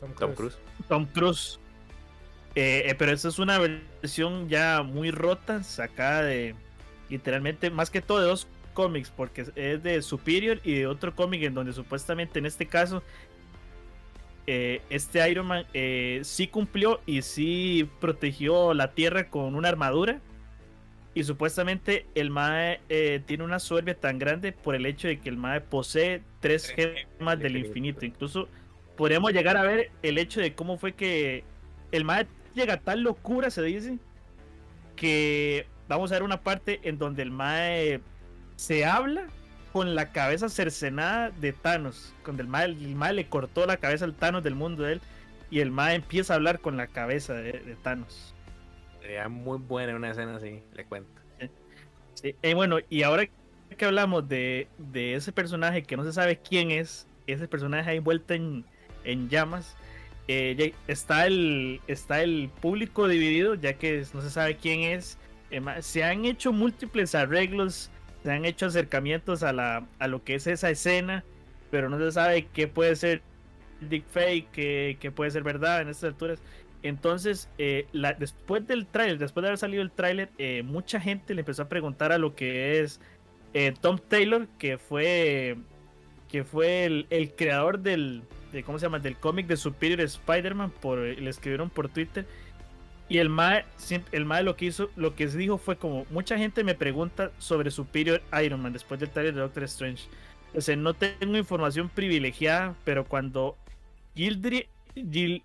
Tom 0.00 0.12
Tom 0.14 0.34
Cruise. 0.34 0.58
Tom 0.88 1.06
Cruise. 1.06 1.58
Eh, 2.54 2.84
eh, 2.86 2.94
pero 2.94 3.12
esta 3.12 3.28
es 3.28 3.38
una 3.38 3.58
versión 3.58 4.48
ya 4.48 4.82
muy 4.82 5.10
rota, 5.10 5.62
sacada 5.62 6.22
de 6.22 6.54
literalmente 7.10 7.70
más 7.70 7.90
que 7.90 8.00
todo 8.00 8.20
de 8.20 8.26
dos 8.26 8.46
cómics, 8.72 9.10
porque 9.14 9.46
es 9.54 9.82
de 9.82 10.02
Superior 10.02 10.60
y 10.64 10.74
de 10.74 10.86
otro 10.86 11.14
cómic 11.14 11.42
en 11.42 11.54
donde 11.54 11.72
supuestamente 11.72 12.38
en 12.38 12.46
este 12.46 12.66
caso 12.66 13.02
eh, 14.46 14.80
este 14.90 15.28
Iron 15.28 15.46
Man 15.46 15.66
eh, 15.74 16.20
sí 16.22 16.46
cumplió 16.46 17.00
y 17.04 17.22
sí 17.22 17.88
protegió 18.00 18.74
la 18.74 18.92
Tierra 18.92 19.28
con 19.28 19.54
una 19.54 19.68
armadura. 19.68 20.20
Y 21.14 21.24
supuestamente 21.24 22.06
el 22.14 22.30
Mae 22.30 22.80
eh, 22.90 23.22
tiene 23.24 23.42
una 23.42 23.58
soberbia 23.58 23.98
tan 23.98 24.18
grande 24.18 24.52
por 24.52 24.74
el 24.74 24.84
hecho 24.84 25.08
de 25.08 25.18
que 25.18 25.30
el 25.30 25.38
Mae 25.38 25.62
posee 25.62 26.22
tres 26.40 26.68
gemas 26.68 27.38
del 27.38 27.56
infinito. 27.56 28.04
Incluso 28.04 28.48
podríamos 28.96 29.32
llegar 29.32 29.56
a 29.56 29.62
ver 29.62 29.90
el 30.02 30.18
hecho 30.18 30.40
de 30.40 30.54
cómo 30.54 30.78
fue 30.78 30.92
que 30.92 31.44
el 31.92 32.04
Mae 32.04 32.26
llega 32.54 32.74
a 32.74 32.80
tal 32.80 33.02
locura, 33.02 33.50
se 33.50 33.62
dice, 33.62 33.98
que 34.96 35.66
vamos 35.88 36.10
a 36.10 36.14
ver 36.14 36.22
una 36.22 36.42
parte 36.42 36.80
en 36.82 36.98
donde 36.98 37.22
el 37.22 37.30
Mae 37.30 38.00
se 38.56 38.84
habla 38.84 39.26
con 39.72 39.94
la 39.94 40.10
cabeza 40.12 40.48
cercenada 40.48 41.30
de 41.30 41.52
Thanos. 41.52 42.14
Cuando 42.24 42.42
el 42.42 42.48
Mae, 42.48 42.64
el 42.64 42.94
Mae 42.94 43.12
le 43.12 43.26
cortó 43.26 43.66
la 43.66 43.76
cabeza 43.76 44.06
al 44.06 44.14
Thanos 44.14 44.42
del 44.42 44.54
mundo 44.54 44.82
de 44.84 44.94
él. 44.94 45.00
Y 45.50 45.60
el 45.60 45.70
Mae 45.70 45.94
empieza 45.94 46.32
a 46.32 46.36
hablar 46.36 46.60
con 46.60 46.76
la 46.76 46.86
cabeza 46.86 47.34
de, 47.34 47.52
de 47.52 47.76
Thanos. 47.76 48.34
Sería 49.00 49.28
muy 49.28 49.58
buena 49.58 49.94
una 49.94 50.10
escena 50.10 50.36
así, 50.36 50.62
le 50.74 50.84
cuento. 50.86 51.20
Sí, 52.14 52.34
eh, 52.40 52.54
bueno, 52.54 52.78
y 52.88 53.02
ahora 53.02 53.28
que 53.76 53.84
hablamos 53.84 54.26
de, 54.26 54.68
de 54.78 55.14
ese 55.14 55.32
personaje 55.32 55.82
que 55.82 55.96
no 55.96 56.04
se 56.04 56.12
sabe 56.12 56.38
quién 56.40 56.70
es, 56.70 57.06
ese 57.26 57.46
personaje 57.46 57.90
ahí 57.90 57.98
envuelto 57.98 58.32
en, 58.32 58.64
en 59.06 59.28
llamas, 59.28 59.76
eh, 60.28 60.74
está, 60.88 61.26
el, 61.26 61.80
está 61.86 62.22
el 62.22 62.50
público 62.60 63.06
dividido, 63.06 63.54
ya 63.54 63.74
que 63.74 64.04
no 64.12 64.20
se 64.20 64.30
sabe 64.30 64.56
quién 64.56 64.80
es. 64.80 65.18
Eh, 65.50 65.62
se 65.80 66.02
han 66.02 66.24
hecho 66.24 66.52
múltiples 66.52 67.14
arreglos, 67.14 67.90
se 68.24 68.32
han 68.32 68.44
hecho 68.44 68.66
acercamientos 68.66 69.42
a, 69.44 69.52
la, 69.52 69.86
a 69.98 70.08
lo 70.08 70.24
que 70.24 70.34
es 70.34 70.46
esa 70.48 70.70
escena, 70.70 71.24
pero 71.70 71.88
no 71.88 71.98
se 71.98 72.10
sabe 72.10 72.46
qué 72.52 72.66
puede 72.66 72.96
ser 72.96 73.22
deepfake, 73.80 74.50
qué, 74.50 74.96
qué 75.00 75.10
puede 75.12 75.30
ser 75.30 75.44
verdad 75.44 75.80
en 75.82 75.88
estas 75.88 76.08
alturas. 76.10 76.40
Entonces, 76.82 77.48
eh, 77.58 77.86
después 78.18 78.66
del 78.66 78.86
tráiler, 78.86 79.18
después 79.18 79.42
de 79.42 79.48
haber 79.48 79.58
salido 79.58 79.82
el 79.82 79.90
tráiler, 79.90 80.30
mucha 80.64 81.00
gente 81.00 81.34
le 81.34 81.40
empezó 81.40 81.62
a 81.62 81.68
preguntar 81.68 82.12
a 82.12 82.18
lo 82.18 82.34
que 82.36 82.80
es 82.80 83.00
Tom 83.80 83.98
Taylor, 84.08 84.46
que 84.58 84.78
fue 84.78 85.56
que 86.30 86.44
fue 86.44 87.06
el 87.08 87.34
creador 87.34 87.80
del 87.80 88.22
de, 88.52 88.62
¿cómo 88.62 88.78
se 88.78 88.86
llama? 88.86 88.98
del 88.98 89.16
cómic 89.16 89.46
de 89.46 89.56
Superior 89.56 90.00
Spider-Man, 90.00 90.70
por 90.80 90.98
le 90.98 91.30
escribieron 91.30 91.70
por 91.70 91.88
Twitter 91.88 92.26
Y 93.08 93.18
el 93.18 93.28
mae, 93.28 93.64
el 94.12 94.24
lo 94.44 94.56
que 94.56 94.66
hizo, 94.66 94.90
lo 94.96 95.14
que 95.14 95.26
dijo 95.26 95.58
fue 95.58 95.76
como, 95.76 96.06
mucha 96.10 96.38
gente 96.38 96.64
me 96.64 96.74
pregunta 96.74 97.30
sobre 97.38 97.70
Superior 97.70 98.22
Iron 98.44 98.60
Man 98.60 98.72
después 98.72 98.98
del 99.00 99.10
trailer 99.10 99.34
de 99.34 99.40
Doctor 99.40 99.64
Strange. 99.64 100.08
O 100.54 100.76
no 100.76 100.94
tengo 100.94 101.36
información 101.36 101.88
privilegiada, 101.88 102.74
pero 102.84 103.04
cuando 103.04 103.56
Gildry, 104.14 104.68
Gil, 104.94 105.42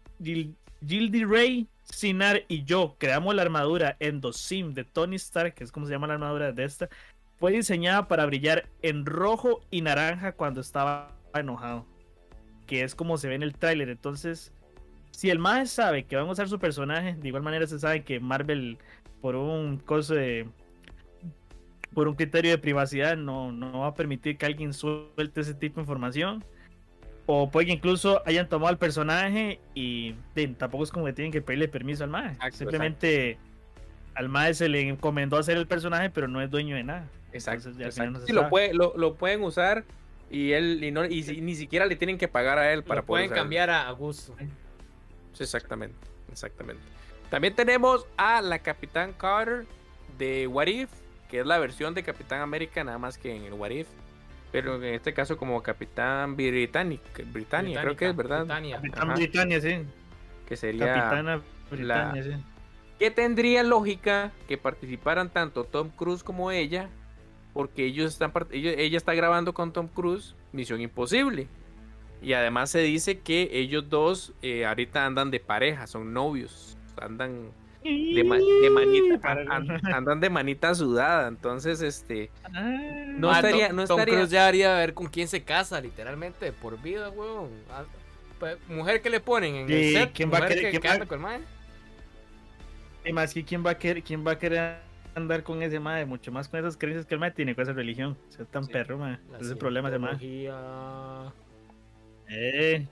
Gildy 0.87 1.25
Ray, 1.25 1.67
Sinar 1.83 2.43
y 2.47 2.63
yo 2.63 2.95
creamos 2.97 3.35
la 3.35 3.41
armadura 3.41 3.97
Endosim 3.99 4.73
de 4.73 4.85
Tony 4.85 5.17
Stark, 5.17 5.55
que 5.55 5.65
es 5.65 5.71
como 5.71 5.85
se 5.85 5.91
llama 5.91 6.07
la 6.07 6.13
armadura 6.13 6.53
de 6.53 6.63
esta, 6.63 6.89
fue 7.37 7.51
diseñada 7.51 8.07
para 8.07 8.25
brillar 8.25 8.69
en 8.81 9.05
rojo 9.05 9.61
y 9.69 9.81
naranja 9.81 10.31
cuando 10.31 10.61
estaba 10.61 11.11
enojado. 11.33 11.90
Que 12.71 12.83
es 12.83 12.95
como 12.95 13.17
se 13.17 13.27
ve 13.27 13.35
en 13.35 13.43
el 13.43 13.53
tráiler. 13.53 13.89
Entonces, 13.89 14.53
si 15.11 15.29
el 15.29 15.39
Mae 15.39 15.67
sabe 15.67 16.05
que 16.05 16.15
van 16.15 16.29
a 16.29 16.31
usar 16.31 16.47
su 16.47 16.57
personaje, 16.57 17.15
de 17.15 17.27
igual 17.27 17.43
manera 17.43 17.67
se 17.67 17.77
sabe 17.77 18.03
que 18.03 18.21
Marvel, 18.21 18.77
por 19.19 19.35
un 19.35 19.77
coso 19.77 20.15
de. 20.15 20.47
por 21.93 22.07
un 22.07 22.15
criterio 22.15 22.51
de 22.51 22.57
privacidad, 22.57 23.17
no, 23.17 23.51
no 23.51 23.79
va 23.79 23.87
a 23.87 23.93
permitir 23.93 24.37
que 24.37 24.45
alguien 24.45 24.71
suelte 24.71 25.41
ese 25.41 25.53
tipo 25.53 25.75
de 25.75 25.81
información. 25.81 26.45
O 27.25 27.51
puede 27.51 27.67
que 27.67 27.73
incluso 27.73 28.21
hayan 28.25 28.47
tomado 28.47 28.71
el 28.71 28.77
personaje 28.77 29.59
y 29.75 30.15
tampoco 30.57 30.85
es 30.85 30.91
como 30.91 31.05
que 31.05 31.13
tienen 31.13 31.33
que 31.33 31.41
pedirle 31.41 31.67
permiso 31.67 32.05
al 32.05 32.09
MAE. 32.09 32.37
Simplemente 32.51 33.37
al 34.15 34.29
MAE 34.29 34.53
se 34.53 34.69
le 34.69 34.87
encomendó 34.87 35.37
hacer 35.37 35.57
el 35.57 35.67
personaje, 35.67 36.09
pero 36.09 36.27
no 36.27 36.41
es 36.41 36.49
dueño 36.49 36.77
de 36.77 36.83
nada. 36.83 37.07
Exacto. 37.33 37.71
sí, 38.25 38.33
lo, 38.33 38.49
puede, 38.49 38.73
lo, 38.73 39.15
pueden 39.15 39.43
usar 39.43 39.83
y 40.31 40.53
él 40.53 40.81
y, 40.81 40.91
no, 40.91 41.05
y, 41.05 41.23
ni 41.41 41.55
siquiera 41.55 41.85
le 41.85 41.97
tienen 41.97 42.17
que 42.17 42.29
pagar 42.29 42.57
a 42.57 42.71
él 42.71 42.83
para 42.83 43.01
lo 43.01 43.05
pueden 43.05 43.29
cambiar 43.29 43.69
a, 43.69 43.91
gusto. 43.91 44.33
exactamente, 45.37 46.07
exactamente. 46.31 46.81
También 47.29 47.53
tenemos 47.53 48.07
a 48.17 48.41
la 48.41 48.59
Capitán 48.59 49.13
Carter 49.13 49.65
de 50.17 50.47
What 50.47 50.67
If, 50.67 50.89
que 51.29 51.41
es 51.41 51.45
la 51.45 51.59
versión 51.59 51.93
de 51.93 52.03
Capitán 52.03 52.41
América, 52.41 52.83
nada 52.83 52.97
más 52.97 53.17
que 53.17 53.35
en 53.35 53.43
el 53.43 53.53
What 53.53 53.71
If. 53.71 53.87
Pero 54.53 54.75
en 54.75 54.95
este 54.95 55.13
caso 55.13 55.37
como 55.37 55.61
Capitán 55.63 56.35
Británica, 56.35 57.23
Britannia, 57.25 57.81
creo 57.81 57.95
que 57.95 58.09
es, 58.09 58.15
¿verdad? 58.15 58.45
Capitán 58.47 59.13
Britannia, 59.13 59.61
sí. 59.61 59.85
Que 60.45 60.57
sería 60.57 60.93
Capitana 60.93 61.41
Britannia, 61.69 62.23
sí. 62.23 62.31
Que 62.99 63.11
tendría 63.11 63.63
lógica 63.63 64.31
que 64.47 64.57
participaran 64.57 65.29
tanto 65.29 65.63
Tom 65.63 65.89
Cruise 65.89 66.23
como 66.23 66.51
ella, 66.51 66.89
porque 67.53 67.85
ellos 67.85 68.11
están 68.11 68.31
ella 68.51 68.97
está 68.97 69.13
grabando 69.13 69.53
con 69.53 69.73
Tom 69.73 69.87
Cruise 69.87 70.35
Misión 70.51 70.81
Imposible. 70.81 71.47
Y 72.21 72.33
además 72.33 72.69
se 72.69 72.79
dice 72.79 73.19
que 73.19 73.49
ellos 73.51 73.89
dos 73.89 74.33
eh, 74.43 74.65
ahorita 74.65 75.05
andan 75.05 75.31
de 75.31 75.39
pareja, 75.39 75.87
son 75.87 76.13
novios, 76.13 76.77
andan 77.01 77.49
de, 77.83 78.23
manita, 78.23 79.31
andan 79.95 80.19
de 80.19 80.29
manita 80.29 80.75
sudada, 80.75 81.27
entonces 81.27 81.81
este 81.81 82.29
ah. 82.43 82.61
no 83.07 83.33
estaría, 83.33 83.69
no 83.69 83.87
Tom 83.87 84.01
Cruise 84.03 84.29
ya 84.29 84.47
haría 84.47 84.75
ver 84.75 84.93
con 84.93 85.07
quién 85.07 85.27
se 85.27 85.43
casa, 85.43 85.81
literalmente, 85.81 86.51
por 86.51 86.79
vida, 86.79 87.09
weón. 87.09 87.49
Ah, 87.71 87.85
pues, 88.39 88.57
mujer 88.69 89.01
que 89.01 89.09
le 89.09 89.19
ponen 89.19 89.55
en 89.55 89.71
el 89.71 89.93
set, 89.93 90.11
¿quién 90.13 90.31
va 90.31 90.39
a 90.39 90.47
querer, 90.47 90.79
quién 90.79 91.01
va, 91.01 91.05
con 91.07 91.25
Y 93.03 93.13
más 93.13 93.33
que 93.33 93.43
quién 93.43 93.65
va 93.65 93.71
a 93.71 93.77
querer, 93.79 94.03
quién 94.03 94.25
va 94.25 94.33
a 94.33 94.37
querer 94.37 94.90
andar 95.15 95.43
con 95.43 95.61
ese 95.61 95.79
mae, 95.79 96.05
mucho 96.05 96.31
más 96.31 96.47
con 96.47 96.59
esas 96.59 96.77
creencias 96.77 97.05
que 97.05 97.15
el 97.15 97.19
mae 97.19 97.31
tiene 97.31 97.55
con 97.55 97.63
esa 97.63 97.73
religión. 97.73 98.17
O 98.29 98.31
sea, 98.31 98.45
tan 98.45 98.67
perro, 98.67 98.97
mae. 98.97 99.19
Ese 99.33 99.43
es 99.43 99.51
el 99.51 99.57
problema 99.57 99.91
de 99.91 99.99
mae. 99.99 100.17
Eh. 102.33 102.87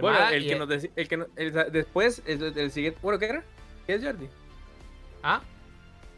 bueno, 0.00 0.28
el, 0.30 0.46
que 0.46 0.56
nos 0.56 0.68
el 0.70 1.08
que 1.08 1.16
después, 1.70 2.22
el, 2.26 2.70
siguiente. 2.70 2.98
Bueno, 3.02 3.18
¿qué 3.18 3.26
era? 3.26 3.44
¿Qué 3.86 3.94
es 3.94 4.04
Jordi? 4.04 4.28
¿Ah? 5.22 5.40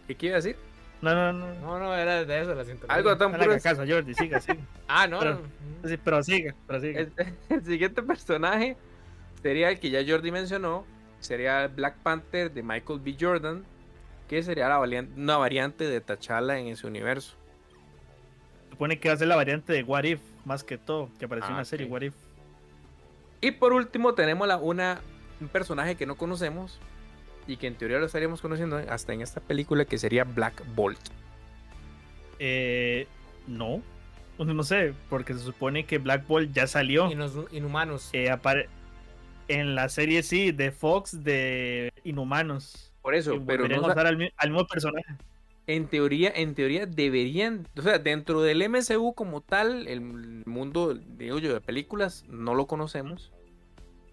¿Qué 0.06 0.16
quiere 0.16 0.36
decir? 0.36 0.56
No, 1.02 1.14
no, 1.14 1.32
no. 1.32 1.54
No, 1.60 1.78
no, 1.78 1.94
era 1.94 2.24
de 2.24 2.40
eso 2.40 2.54
la 2.54 2.64
sintonía. 2.64 2.94
Algo 2.94 3.16
tan 3.16 3.32
puro. 3.32 3.58
casa, 3.62 3.84
Jordi, 3.86 4.14
siga, 4.14 4.40
siga. 4.40 4.58
ah, 4.88 5.06
no. 5.06 5.20
Pero, 5.20 5.42
sí, 5.84 5.96
pero 6.02 6.22
siga, 6.22 6.54
pero 6.66 6.80
siga. 6.80 7.06
El, 7.48 7.64
siguiente 7.64 8.02
personaje 8.02 8.76
sería 9.42 9.70
el 9.70 9.80
que 9.80 9.90
ya 9.90 10.00
Jordi 10.06 10.30
mencionó. 10.30 10.84
Sería 11.20 11.68
Black 11.68 11.96
Panther 11.98 12.50
de 12.50 12.62
Michael 12.62 13.00
B. 13.00 13.16
Jordan. 13.18 13.64
Que 14.30 14.44
sería 14.44 14.68
la 14.68 14.78
una 14.78 15.36
variante 15.38 15.88
de 15.88 16.00
T'Challa 16.00 16.56
en 16.56 16.68
ese 16.68 16.86
universo. 16.86 17.34
Supone 18.70 19.00
que 19.00 19.08
va 19.08 19.14
a 19.14 19.18
ser 19.18 19.26
la 19.26 19.34
variante 19.34 19.72
de 19.72 19.82
What 19.82 20.04
If, 20.04 20.20
más 20.44 20.62
que 20.62 20.78
todo, 20.78 21.10
que 21.18 21.24
apareció 21.24 21.50
en 21.50 21.56
la 21.56 21.62
ah, 21.62 21.64
serie 21.64 21.88
What 21.88 22.02
If. 22.02 22.14
Y 23.40 23.50
por 23.50 23.72
último 23.72 24.14
tenemos 24.14 24.46
la, 24.46 24.56
una, 24.58 25.00
un 25.40 25.48
personaje 25.48 25.96
que 25.96 26.06
no 26.06 26.14
conocemos, 26.14 26.78
y 27.48 27.56
que 27.56 27.66
en 27.66 27.74
teoría 27.74 27.98
lo 27.98 28.06
estaríamos 28.06 28.40
conociendo 28.40 28.76
hasta 28.76 29.12
en 29.12 29.22
esta 29.22 29.40
película 29.40 29.84
que 29.84 29.98
sería 29.98 30.22
Black 30.22 30.62
Bolt. 30.76 31.00
Eh, 32.38 33.08
no, 33.48 33.82
no 34.38 34.62
sé, 34.62 34.94
porque 35.08 35.34
se 35.34 35.40
supone 35.40 35.86
que 35.86 35.98
Black 35.98 36.28
Bolt 36.28 36.52
ya 36.52 36.68
salió. 36.68 37.10
Inhumanos. 37.50 38.10
Eh, 38.12 38.32
en 39.48 39.74
la 39.74 39.88
serie 39.88 40.22
sí, 40.22 40.52
de 40.52 40.70
Fox 40.70 41.24
de 41.24 41.92
Inhumanos. 42.04 42.89
Por 43.02 43.14
eso, 43.14 43.42
pero 43.46 43.66
no 43.66 43.80
usar 43.80 44.06
al, 44.06 44.16
mismo 44.16 44.66
personaje. 44.66 45.14
En 45.66 45.86
teoría, 45.86 46.32
en 46.34 46.54
teoría 46.54 46.86
deberían, 46.86 47.66
o 47.76 47.82
sea, 47.82 47.98
dentro 47.98 48.42
del 48.42 48.68
MCU 48.68 49.14
como 49.14 49.40
tal, 49.40 49.86
el 49.88 50.00
mundo 50.00 50.94
digo 50.94 51.38
yo, 51.38 51.54
de 51.54 51.60
películas, 51.60 52.24
no 52.28 52.54
lo 52.54 52.66
conocemos. 52.66 53.32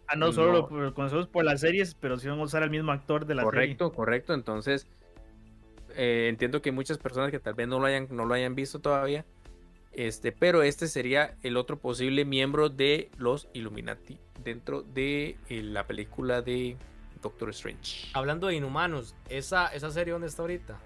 Ah, 0.07 0.15
no, 0.15 0.31
solo 0.31 0.69
Lo 0.71 0.93
conocemos 0.93 1.27
por 1.27 1.43
las 1.43 1.59
series, 1.61 1.95
pero 1.95 2.17
sí 2.17 2.29
vamos 2.29 2.43
a 2.43 2.45
usar 2.45 2.63
al 2.63 2.69
mismo 2.69 2.91
actor 2.91 3.25
de 3.25 3.35
la 3.35 3.43
correcto, 3.43 3.59
serie. 3.59 3.77
Correcto, 3.77 3.95
correcto. 3.95 4.33
Entonces, 4.33 4.87
eh, 5.95 6.27
entiendo 6.29 6.61
que 6.61 6.71
muchas 6.71 6.97
personas 6.97 7.31
que 7.31 7.39
tal 7.39 7.55
vez 7.55 7.67
no 7.67 7.79
lo 7.79 7.87
hayan, 7.87 8.07
no 8.11 8.25
lo 8.25 8.33
hayan 8.33 8.55
visto 8.55 8.79
todavía. 8.79 9.25
Este, 9.91 10.31
pero 10.31 10.61
este 10.61 10.87
sería 10.87 11.35
el 11.41 11.57
otro 11.57 11.79
posible 11.79 12.23
miembro 12.23 12.69
de 12.69 13.09
los 13.17 13.49
Illuminati 13.53 14.19
dentro 14.43 14.83
de 14.83 15.37
eh, 15.49 15.63
la 15.63 15.87
película 15.87 16.43
de 16.43 16.77
Doctor 17.27 17.49
Strange. 17.49 18.09
Hablando 18.13 18.47
de 18.47 18.55
inhumanos, 18.55 19.13
¿esa, 19.29 19.67
esa 19.67 19.91
serie 19.91 20.13
dónde 20.13 20.27
está 20.27 20.43
ahorita? 20.43 20.79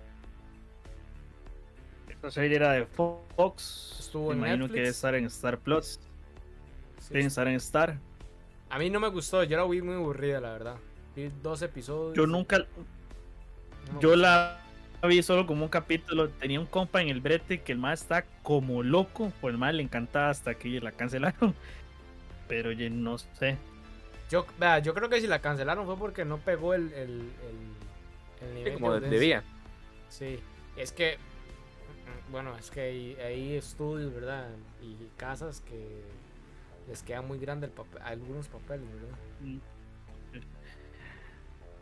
Esta 2.10 2.32
serie 2.32 2.56
era 2.56 2.72
de 2.72 2.86
Fox. 2.86 3.98
Estuvo 4.00 4.32
en 4.32 4.40
imagino 4.40 4.68
que 4.68 4.74
debe 4.74 4.90
estar 4.90 5.14
en 5.14 5.26
Star 5.26 5.60
Plus. 5.60 6.00
debe 7.10 7.26
estar 7.26 7.48
en 7.48 7.56
Star. 7.56 8.00
A 8.70 8.80
mí 8.80 8.90
no 8.90 9.00
me 9.00 9.10
gustó, 9.10 9.44
yo 9.44 9.58
la 9.58 9.66
vi 9.66 9.84
muy 9.84 9.96
aburrida, 9.96 10.42
la 10.42 10.52
verdad. 10.54 10.76
Vi 11.16 11.32
dos 11.44 11.62
episodios. 11.62 12.16
Yo 12.16 12.26
nunca. 12.26 12.66
yo 14.00 14.16
la 14.16 14.60
vi 15.08 15.22
solo 15.22 15.46
como 15.46 15.66
un 15.66 15.70
capítulo. 15.70 16.30
Tenía 16.30 16.60
un 16.60 16.66
compa 16.66 17.04
en 17.04 17.10
el 17.10 17.22
brete 17.22 17.62
que 17.62 17.72
el 17.72 17.78
más 17.78 18.02
está 18.02 18.26
como 18.42 18.82
loco. 18.82 19.32
Pues 19.42 19.54
el 19.54 19.60
más 19.60 19.76
le 19.76 19.84
encantaba 19.84 20.30
hasta 20.30 20.56
que 20.56 20.82
la 20.82 20.92
cancelaron. 20.92 21.54
Pero 22.48 22.72
yo 22.72 22.90
no 22.90 23.20
sé. 23.20 23.58
Yo, 24.32 24.46
vea, 24.58 24.80
yo 24.80 24.94
creo 24.94 25.10
que 25.10 25.20
si 25.20 25.28
la 25.28 25.40
cancelaron 25.40 25.86
fue 25.86 25.98
porque 25.98 26.24
no 26.24 26.38
pegó 26.38 26.74
el, 26.74 26.94
el, 26.94 27.30
el, 28.42 28.54
nivel. 28.56 28.74
como 28.76 28.98
debía. 28.98 29.44
Sí, 30.08 30.40
es 30.78 30.94
que. 30.94 31.18
Bueno, 32.32 32.58
es 32.58 32.72
que 32.72 32.80
hay, 32.80 33.16
hay 33.16 33.56
estudios, 33.56 34.14
¿verdad? 34.14 34.48
Y 34.82 34.96
casas 35.18 35.60
que 35.60 36.02
les 36.88 37.04
queda 37.04 37.22
muy 37.22 37.40
grande 37.40 37.66
el 37.66 37.74
papel, 37.74 38.02
algunos 38.04 38.48
papeles, 38.48 38.86
¿verdad? 38.94 39.18
Mm. 39.42 39.58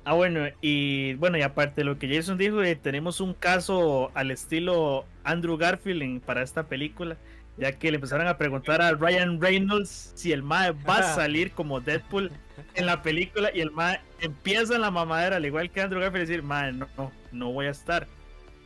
Ah, 0.05 0.13
bueno, 0.13 0.47
y 0.59 1.13
bueno, 1.15 1.37
y 1.37 1.43
aparte 1.43 1.81
de 1.81 1.85
lo 1.85 1.99
que 1.99 2.07
Jason 2.11 2.37
dijo, 2.37 2.63
eh, 2.63 2.75
tenemos 2.75 3.21
un 3.21 3.35
caso 3.35 4.09
al 4.15 4.31
estilo 4.31 5.05
Andrew 5.23 5.55
Garfield 5.55 6.21
para 6.21 6.41
esta 6.41 6.63
película, 6.63 7.15
ya 7.59 7.73
que 7.73 7.91
le 7.91 7.95
empezaron 7.95 8.27
a 8.27 8.37
preguntar 8.37 8.81
a 8.81 8.91
Ryan 8.93 9.41
Reynolds 9.41 10.13
si 10.15 10.31
el 10.31 10.43
Mae 10.43 10.71
va 10.71 10.97
a 10.97 11.03
salir 11.15 11.51
como 11.51 11.79
Deadpool 11.79 12.31
en 12.75 12.85
la 12.85 13.01
película, 13.01 13.51
y 13.53 13.61
el 13.61 13.71
Mae 13.71 14.01
empieza 14.21 14.75
en 14.75 14.81
la 14.81 14.91
mamadera, 14.91 15.37
al 15.37 15.45
igual 15.45 15.69
que 15.69 15.81
Andrew 15.81 16.01
Garfield, 16.01 16.27
decir, 16.27 16.43
Mae, 16.43 16.71
no, 16.71 16.87
no, 16.97 17.11
no 17.31 17.51
voy 17.51 17.67
a 17.67 17.71
estar. 17.71 18.07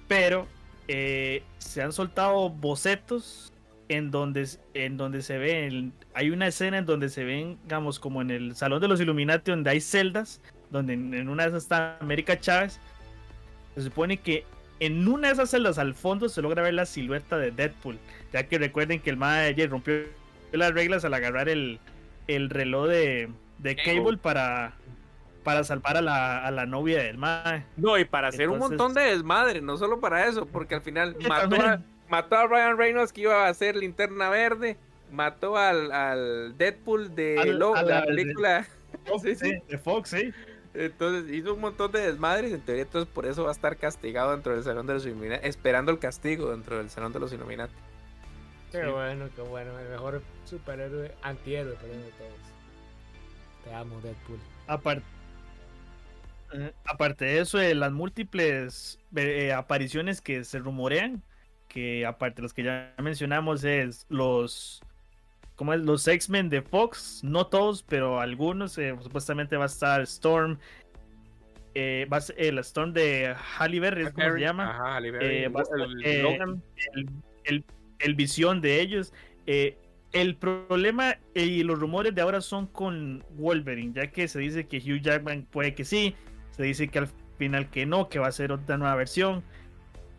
Pero 0.08 0.48
eh, 0.88 1.44
se 1.58 1.82
han 1.82 1.94
soltado 1.94 2.50
bocetos 2.50 3.54
en 3.90 4.12
donde, 4.12 4.48
en 4.74 4.98
donde 4.98 5.22
se 5.22 5.38
ve, 5.38 5.92
hay 6.14 6.30
una 6.30 6.48
escena 6.48 6.78
en 6.78 6.86
donde 6.86 7.10
se 7.10 7.24
ven, 7.24 7.58
digamos, 7.64 8.00
como 8.00 8.22
en 8.22 8.32
el 8.32 8.56
Salón 8.56 8.82
de 8.82 8.88
los 8.88 9.00
Illuminati, 9.00 9.52
donde 9.52 9.70
hay 9.70 9.82
celdas, 9.82 10.42
donde 10.72 10.94
en, 10.94 11.30
una 11.30 11.44
de 11.44 11.50
esas 11.50 11.64
está 11.64 11.98
América 12.00 12.40
Chávez. 12.40 12.80
Se 13.76 13.82
supone 13.84 14.18
que 14.18 14.46
en 14.80 15.08
una 15.08 15.28
de 15.28 15.34
esas 15.34 15.50
celdas 15.50 15.78
al 15.78 15.94
fondo 15.94 16.30
se 16.30 16.42
logra 16.42 16.62
ver 16.62 16.74
la 16.74 16.86
silueta 16.86 17.38
de 17.38 17.52
Deadpool, 17.52 17.98
ya 18.32 18.48
que 18.48 18.58
recuerden 18.58 19.00
que 19.00 19.12
el 19.12 19.22
ayer 19.24 19.70
rompió 19.70 19.96
las 20.52 20.74
reglas 20.74 21.06
al 21.06 21.14
agarrar 21.14 21.50
el, 21.50 21.80
el 22.28 22.50
reloj 22.50 22.88
de, 22.88 23.30
de 23.60 23.76
Cable 23.76 24.18
para, 24.18 24.74
para 25.44 25.64
salvar 25.64 25.98
a 25.98 26.02
la, 26.02 26.46
a 26.46 26.52
la 26.52 26.66
novia 26.66 27.02
del 27.04 27.18
mae. 27.18 27.66
No, 27.78 27.98
y 27.98 28.06
para 28.06 28.30
hacer 28.30 28.50
un 28.50 28.60
montón 28.60 28.94
de 28.94 29.02
desmadre, 29.02 29.62
no 29.62 29.78
solo 29.78 30.00
para 30.00 30.28
eso, 30.28 30.46
porque 30.46 30.76
al 30.76 30.82
final 30.82 31.16
mató 31.28 31.56
a, 31.62 31.82
mató 32.10 32.36
a 32.38 32.48
Ryan 32.48 32.78
Reynolds 32.78 33.14
que 33.14 33.22
iba 33.22 33.48
a 33.48 33.54
ser 33.54 33.76
linterna 33.76 34.30
verde, 34.30 34.78
mató 35.12 35.58
al, 35.58 35.92
al 35.92 36.58
Deadpool 36.58 37.16
de 37.16 37.54
la 37.54 38.04
película 38.06 38.68
de 39.70 39.78
Fox, 39.78 40.10
sí. 40.10 40.32
Entonces 40.74 41.32
hizo 41.34 41.54
un 41.54 41.62
montón 41.62 41.92
de 41.92 42.02
desmadres. 42.02 42.52
En 42.52 42.62
teoría, 42.62 42.84
entonces 42.84 43.12
por 43.14 43.26
eso 43.26 43.44
va 43.44 43.50
a 43.50 43.54
estar 43.54 43.78
castigado 43.78 44.32
dentro 44.32 44.54
del 44.54 44.64
Salón 44.64 44.88
de 44.88 44.94
los 44.94 45.06
Illuminati. 45.06 45.48
Esperando 45.48 45.92
el 45.92 46.00
castigo 46.00 46.52
dentro 46.52 46.78
del 46.78 46.90
Salón 46.90 47.14
de 47.14 47.20
los 47.20 47.32
Illuminati. 47.32 47.74
Qué 48.72 48.88
bueno, 48.88 49.30
qué 49.36 49.42
bueno. 49.42 49.78
El 49.78 49.90
mejor 49.90 50.24
superhéroe, 50.46 51.14
antihéroe, 51.22 51.76
perdón, 51.76 52.02
de 52.02 52.12
todos. 52.12 52.32
Te 53.64 53.74
amo, 53.74 54.02
Deadpool. 54.02 54.40
Aparte, 54.66 55.06
eh, 56.54 56.74
aparte 56.86 57.26
de 57.26 57.40
eso, 57.40 57.60
de 57.60 57.76
las 57.76 57.92
múltiples 57.92 59.00
eh, 59.16 59.54
apariciones 59.54 60.22
que 60.22 60.44
se 60.44 60.60
rumorean, 60.60 61.24
que 61.68 62.06
aparte 62.06 62.38
de 62.38 62.42
los 62.44 62.54
que 62.54 62.64
ya 62.64 62.94
mencionamos, 62.98 63.64
es 63.64 64.06
los 64.10 64.82
como 65.64 65.74
es 65.74 65.80
los 65.80 66.06
X-Men 66.06 66.50
de 66.50 66.62
Fox, 66.62 67.22
no 67.24 67.48
todos, 67.48 67.84
pero 67.84 68.20
algunos, 68.20 68.78
eh, 68.78 68.94
supuestamente 69.00 69.56
va 69.56 69.64
a 69.64 69.68
estar 69.68 70.02
Storm, 70.02 70.58
eh, 71.74 72.06
va 72.12 72.18
a 72.18 72.22
ser 72.22 72.36
el 72.38 72.58
Storm 72.60 72.92
de 72.92 73.34
Halle 73.58 73.80
Berry, 73.80 74.02
es 74.04 74.12
como 74.12 74.26
se 74.34 74.42
llama, 74.42 74.70
Ajá, 74.72 74.96
Halle 74.98 75.08
Eh, 75.08 75.12
Berry, 75.12 75.48
va 75.48 75.60
a 75.62 75.64
estar, 75.64 75.80
el- 75.80 76.06
eh, 76.06 76.22
el, 76.96 77.10
el- 77.46 77.66
el 78.00 78.16
visión 78.16 78.60
de 78.60 78.82
ellos. 78.82 79.14
El 80.12 80.36
problema 80.36 81.16
y 81.34 81.64
los 81.64 81.80
rumores 81.80 82.14
de 82.14 82.22
ahora 82.22 82.42
son 82.42 82.68
con 82.68 83.24
Wolverine, 83.38 83.94
ya 83.96 84.12
que 84.12 84.28
se 84.28 84.40
dice 84.40 84.68
que 84.68 84.80
Hugh 84.80 85.00
Jackman 85.02 85.48
puede 85.50 85.74
que 85.76 85.86
sí, 85.86 86.14
se 86.52 86.64
dice 86.64 86.90
que 86.90 87.00
al 87.00 87.08
final 87.38 87.70
que 87.70 87.86
no, 87.86 88.10
que 88.10 88.20
va 88.20 88.28
a 88.28 88.32
ser 88.34 88.52
otra 88.52 88.78
nueva 88.78 88.96
versión. 88.96 89.44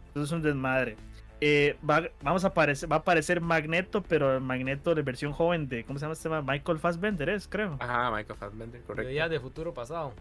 Entonces 0.06 0.30
es 0.30 0.32
un 0.32 0.40
desmadre. 0.42 0.96
Eh, 1.40 1.76
va, 1.88 2.08
vamos 2.22 2.44
a 2.44 2.48
aparecer, 2.48 2.90
va 2.90 2.96
a 2.96 2.98
aparecer 3.00 3.40
Magneto, 3.40 4.02
pero 4.02 4.40
Magneto 4.40 4.94
de 4.94 5.02
versión 5.02 5.32
joven 5.32 5.68
de, 5.68 5.84
¿cómo 5.84 5.98
se 5.98 6.04
llama 6.04 6.14
este 6.14 6.28
man? 6.28 6.44
Michael 6.46 6.78
Fassbender 6.78 7.28
es, 7.28 7.46
creo. 7.48 7.76
Ajá, 7.80 8.10
Michael 8.10 8.38
Fassbender, 8.38 8.80
De 8.80 8.86
correcto. 8.86 9.10
días 9.10 9.28
de 9.30 9.40
futuro 9.40 9.74
pasado. 9.74 10.14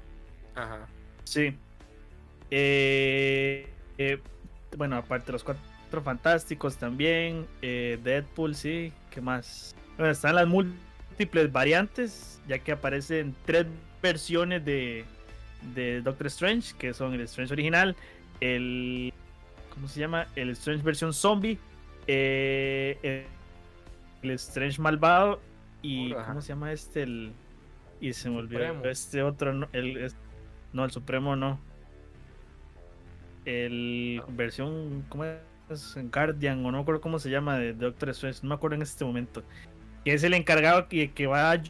Ajá. 0.55 0.87
Sí. 1.23 1.55
Eh, 2.51 3.67
eh, 3.97 4.19
bueno, 4.77 4.97
aparte 4.97 5.27
de 5.27 5.31
los 5.33 5.43
cuatro 5.43 6.01
fantásticos 6.03 6.77
también. 6.77 7.47
eh, 7.61 7.99
Deadpool, 8.03 8.55
sí. 8.55 8.91
¿Qué 9.09 9.21
más? 9.21 9.75
Bueno, 9.97 10.11
están 10.11 10.35
las 10.35 10.47
múltiples 10.47 11.51
variantes, 11.51 12.41
ya 12.47 12.59
que 12.59 12.71
aparecen 12.73 13.35
tres 13.45 13.65
versiones 14.01 14.65
de, 14.65 15.05
de 15.73 16.01
Doctor 16.01 16.27
Strange, 16.27 16.75
que 16.77 16.93
son 16.93 17.13
el 17.13 17.21
Strange 17.21 17.53
original, 17.53 17.95
el. 18.41 19.13
¿Cómo 19.73 19.87
se 19.87 19.99
llama? 19.99 20.27
El 20.35 20.49
Strange 20.51 20.83
versión 20.83 21.13
zombie, 21.13 21.57
eh, 22.07 22.97
el, 23.01 24.29
el 24.29 24.35
Strange 24.35 24.81
malvado 24.81 25.41
y. 25.81 26.13
Ajá. 26.13 26.27
¿Cómo 26.27 26.41
se 26.41 26.49
llama 26.49 26.71
este? 26.71 27.03
El. 27.03 27.33
Y 27.99 28.13
se 28.13 28.29
me 28.29 28.37
olvidó. 28.37 28.83
Este 28.89 29.23
otro, 29.23 29.53
no, 29.53 29.67
el, 29.73 30.11
no, 30.73 30.85
el 30.85 30.91
Supremo 30.91 31.35
no. 31.35 31.59
El 33.45 34.17
No. 34.17 34.25
versión, 34.35 35.05
¿cómo 35.09 35.25
es? 35.25 35.39
Guardian 36.11 36.59
o 36.65 36.71
no 36.71 36.77
me 36.77 36.81
acuerdo 36.81 37.01
cómo 37.01 37.19
se 37.19 37.29
llama 37.29 37.57
de 37.57 37.73
Doctor 37.73 38.09
Strange, 38.09 38.39
no 38.43 38.49
me 38.49 38.55
acuerdo 38.55 38.75
en 38.75 38.81
este 38.81 39.03
momento. 39.05 39.43
Que 40.05 40.13
es 40.13 40.23
el 40.23 40.33
encargado 40.33 40.87
que, 40.87 41.11
que 41.11 41.25
va 41.27 41.51
a 41.51 41.61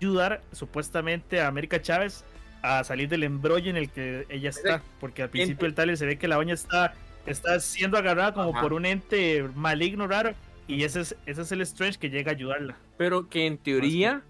ayudar 0.00 0.42
supuestamente 0.52 1.40
a 1.40 1.46
América 1.48 1.80
Chávez 1.80 2.24
a 2.62 2.82
salir 2.84 3.08
del 3.08 3.22
embrollo 3.22 3.70
en 3.70 3.76
el 3.76 3.90
que 3.90 4.26
ella 4.28 4.50
está. 4.50 4.82
Porque 5.00 5.22
al 5.22 5.30
principio 5.30 5.66
del 5.66 5.74
trailer 5.74 5.96
se 5.96 6.06
ve 6.06 6.18
que 6.18 6.28
la 6.28 6.36
doña 6.36 6.54
está, 6.54 6.94
está 7.30 7.60
siendo 7.60 7.98
agarrada 7.98 8.34
como 8.34 8.50
Ajá. 8.50 8.60
por 8.60 8.72
un 8.72 8.86
ente 8.86 9.48
maligno 9.54 10.06
raro. 10.06 10.34
Y 10.66 10.84
ese 10.84 11.00
es, 11.00 11.16
ese 11.24 11.42
es 11.42 11.52
el 11.52 11.62
Strange 11.62 11.98
que 11.98 12.10
llega 12.10 12.30
a 12.30 12.34
ayudarla. 12.34 12.76
Pero 12.98 13.28
que 13.28 13.46
en 13.46 13.56
teoría, 13.56 14.22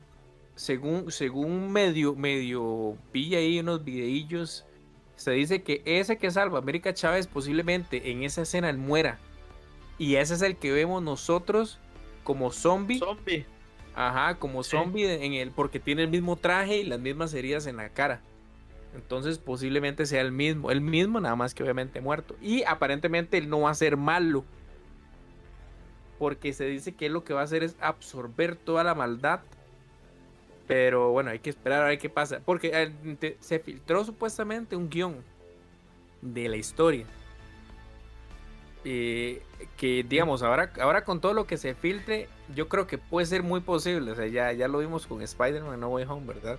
según, 0.55 1.11
según 1.11 1.73
medio, 1.73 2.15
medio 2.15 2.97
vi 3.13 3.35
ahí 3.35 3.59
unos 3.59 3.85
videillos, 3.85 4.65
se 5.17 5.33
dice 5.33 5.63
que 5.63 5.83
ese 5.85 6.17
que 6.17 6.31
salva 6.31 6.59
a 6.59 6.63
América 6.63 6.95
Chávez 6.95 7.27
posiblemente 7.27 8.11
en 8.11 8.23
esa 8.23 8.43
escena 8.43 8.71
él 8.71 8.79
muera. 8.79 9.19
Y 9.99 10.15
ese 10.15 10.35
es 10.35 10.43
el 10.43 10.57
que 10.57 10.71
vemos 10.71 11.03
nosotros 11.03 11.81
como 12.23 12.53
zombie. 12.53 13.01
Zombie. 13.01 13.45
Ajá, 13.97 14.37
como 14.37 14.63
zombie 14.63 15.25
en 15.25 15.33
el, 15.33 15.51
porque 15.51 15.81
tiene 15.81 16.05
el 16.05 16.09
mismo 16.09 16.37
traje 16.37 16.79
y 16.79 16.85
las 16.85 17.01
mismas 17.01 17.35
heridas 17.35 17.67
en 17.67 17.79
la 17.79 17.89
cara. 17.89 18.21
Entonces 18.99 19.39
posiblemente 19.39 20.07
sea 20.07 20.21
el 20.21 20.33
mismo, 20.33 20.73
el 20.73 20.81
mismo 20.81 21.21
nada 21.21 21.37
más 21.37 21.55
que 21.55 21.63
obviamente 21.63 22.01
muerto. 22.01 22.37
Y 22.43 22.65
aparentemente 22.65 23.39
él 23.39 23.49
no 23.49 23.61
va 23.61 23.71
a 23.71 23.75
ser 23.75 23.97
malo. 23.97 24.45
Porque 26.19 26.53
se 26.53 26.65
dice 26.65 26.95
que 26.95 27.07
él 27.07 27.13
lo 27.13 27.23
que 27.23 27.33
va 27.33 27.43
a 27.43 27.45
hacer 27.45 27.63
es 27.63 27.77
absorber 27.81 28.57
toda 28.57 28.83
la 28.83 28.97
maldad. 28.97 29.41
Pero 30.67 31.13
bueno, 31.13 31.31
hay 31.31 31.39
que 31.39 31.49
esperar 31.49 31.83
a 31.83 31.87
ver 31.87 31.99
qué 31.99 32.11
pasa. 32.11 32.41
Porque 32.45 32.73
eh, 32.75 33.37
se 33.39 33.61
filtró 33.61 34.05
supuestamente 34.05 34.75
un 34.75 34.91
guion 34.91 35.17
de 36.21 36.49
la 36.49 36.57
historia. 36.57 37.07
Eh, 38.85 39.43
que 39.77 40.05
digamos, 40.09 40.43
ahora, 40.43 40.73
ahora 40.81 41.05
con 41.05 41.21
todo 41.21 41.35
lo 41.35 41.47
que 41.47 41.57
se 41.57 41.75
filtre, 41.75 42.29
yo 42.55 42.69
creo 42.69 42.89
que 42.89 42.99
puede 42.99 43.27
ser 43.27 43.45
muy 43.45 43.61
posible. 43.61 44.11
O 44.11 44.17
sea, 44.17 44.27
ya, 44.27 44.53
ya 44.53 44.67
lo 44.67 44.81
vimos 44.81 45.07
con 45.07 45.23
Spider-Man 45.23 45.79
No 45.79 45.89
Way 45.89 46.05
Home, 46.09 46.27
¿verdad? 46.27 46.59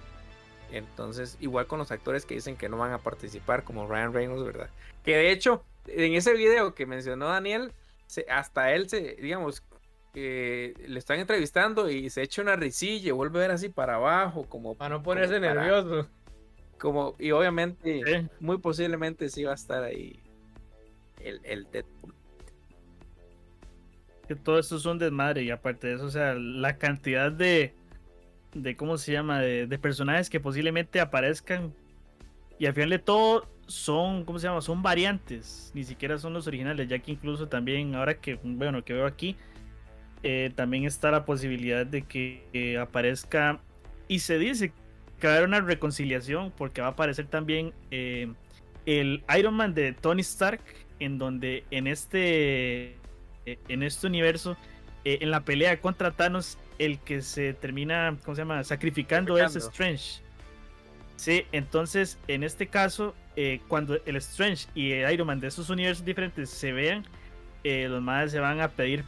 Entonces, 0.71 1.37
igual 1.39 1.67
con 1.67 1.79
los 1.79 1.91
actores 1.91 2.25
que 2.25 2.35
dicen 2.35 2.55
que 2.55 2.69
no 2.69 2.77
van 2.77 2.91
a 2.91 2.99
participar, 2.99 3.63
como 3.63 3.87
Ryan 3.87 4.13
Reynolds, 4.13 4.45
¿verdad? 4.45 4.69
Que 5.03 5.15
de 5.17 5.31
hecho, 5.31 5.63
en 5.87 6.13
ese 6.13 6.33
video 6.33 6.75
que 6.75 6.85
mencionó 6.85 7.27
Daniel, 7.27 7.71
se- 8.05 8.25
hasta 8.29 8.71
él 8.73 8.87
se, 8.89 9.15
digamos, 9.15 9.63
que 10.13 10.73
le 10.87 10.99
están 10.99 11.19
entrevistando 11.19 11.89
y 11.89 12.09
se 12.09 12.21
echa 12.23 12.41
una 12.41 12.55
risilla 12.55 13.09
y 13.09 13.11
vuelve 13.11 13.39
a 13.39 13.41
ver 13.41 13.51
así 13.51 13.69
para 13.69 13.95
abajo, 13.95 14.45
como 14.47 14.75
Para 14.75 14.95
no 14.97 15.03
ponerse 15.03 15.35
como 15.35 15.47
para- 15.47 15.61
nervioso. 15.61 16.09
Como, 16.79 17.15
y 17.19 17.31
obviamente, 17.31 18.01
Sí. 18.05 18.27
muy 18.39 18.57
posiblemente 18.57 19.29
sí 19.29 19.43
va 19.43 19.51
a 19.51 19.55
estar 19.55 19.83
ahí 19.83 20.19
el, 21.23 21.41
el 21.43 21.67
Deadpool. 21.71 22.13
que 24.27 24.35
todo 24.35 24.59
esto 24.59 24.75
es 24.77 24.85
un 24.85 24.99
desmadre 24.99 25.41
y 25.41 25.49
aparte 25.49 25.87
de 25.87 25.95
eso, 25.95 26.05
o 26.05 26.09
sea, 26.11 26.35
la 26.35 26.77
cantidad 26.77 27.31
de, 27.31 27.73
de 28.53 28.75
¿cómo 28.75 28.97
se 28.97 29.11
llama? 29.11 29.39
De, 29.39 29.79
personajes 29.79 30.29
que 30.29 30.39
posiblemente 30.39 30.99
aparezcan 30.99 31.73
y 32.57 32.65
al 32.65 32.73
final 32.73 32.89
de 32.89 32.99
todo 32.99 33.47
son, 33.67 34.25
¿cómo 34.25 34.39
se 34.39 34.47
llama? 34.47 34.61
Son 34.61 34.81
variantes, 34.81 35.71
ni 35.73 35.83
siquiera 35.83 36.17
son 36.17 36.33
los 36.33 36.47
originales, 36.47 36.87
ya 36.87 36.99
que 36.99 37.11
incluso 37.11 37.47
también, 37.47 37.95
ahora 37.95 38.15
que, 38.15 38.39
bueno, 38.43 38.83
que 38.83 38.93
veo 38.93 39.05
aquí, 39.05 39.35
eh, 40.23 40.51
también 40.55 40.85
está 40.85 41.11
la 41.11 41.23
posibilidad 41.23 41.85
de 41.85 42.01
que 42.01 42.43
eh, 42.51 42.77
aparezca 42.77 43.59
y 44.07 44.19
se 44.19 44.37
dice 44.37 44.73
que 45.19 45.27
va 45.27 45.33
a 45.33 45.35
haber 45.37 45.47
una 45.47 45.61
reconciliación 45.61 46.51
porque 46.57 46.81
va 46.81 46.87
a 46.87 46.91
aparecer 46.91 47.27
también 47.27 47.73
eh, 47.91 48.33
el 48.85 49.23
Iron 49.37 49.53
Man 49.53 49.73
de 49.73 49.93
Tony 49.93 50.21
Stark, 50.21 50.61
en 50.99 51.17
donde 51.17 51.63
en 51.71 51.87
este 51.87 52.97
en 53.45 53.81
este 53.81 54.05
universo, 54.05 54.57
en 55.05 55.31
la 55.31 55.43
pelea 55.43 55.81
contra 55.81 56.11
Thanos, 56.11 56.59
el 56.79 56.97
que 56.99 57.21
se 57.21 57.53
termina, 57.53 58.17
¿cómo 58.23 58.35
se 58.35 58.41
llama? 58.41 58.63
Sacrificando, 58.63 59.37
es. 59.37 59.55
Strange. 59.55 60.21
Sí, 61.17 61.45
entonces 61.51 62.17
en 62.27 62.43
este 62.43 62.67
caso, 62.67 63.13
eh, 63.35 63.59
cuando 63.67 63.99
el 64.05 64.15
Strange 64.15 64.67
y 64.73 64.93
el 64.93 65.11
Iron 65.11 65.27
Man 65.27 65.41
de 65.41 65.47
esos 65.47 65.69
universos 65.69 66.05
diferentes 66.05 66.49
se 66.49 66.71
vean, 66.71 67.05
eh, 67.65 67.87
los 67.89 68.01
madres 68.01 68.31
se 68.31 68.39
van 68.39 68.61
a 68.61 68.69
pedir 68.69 69.03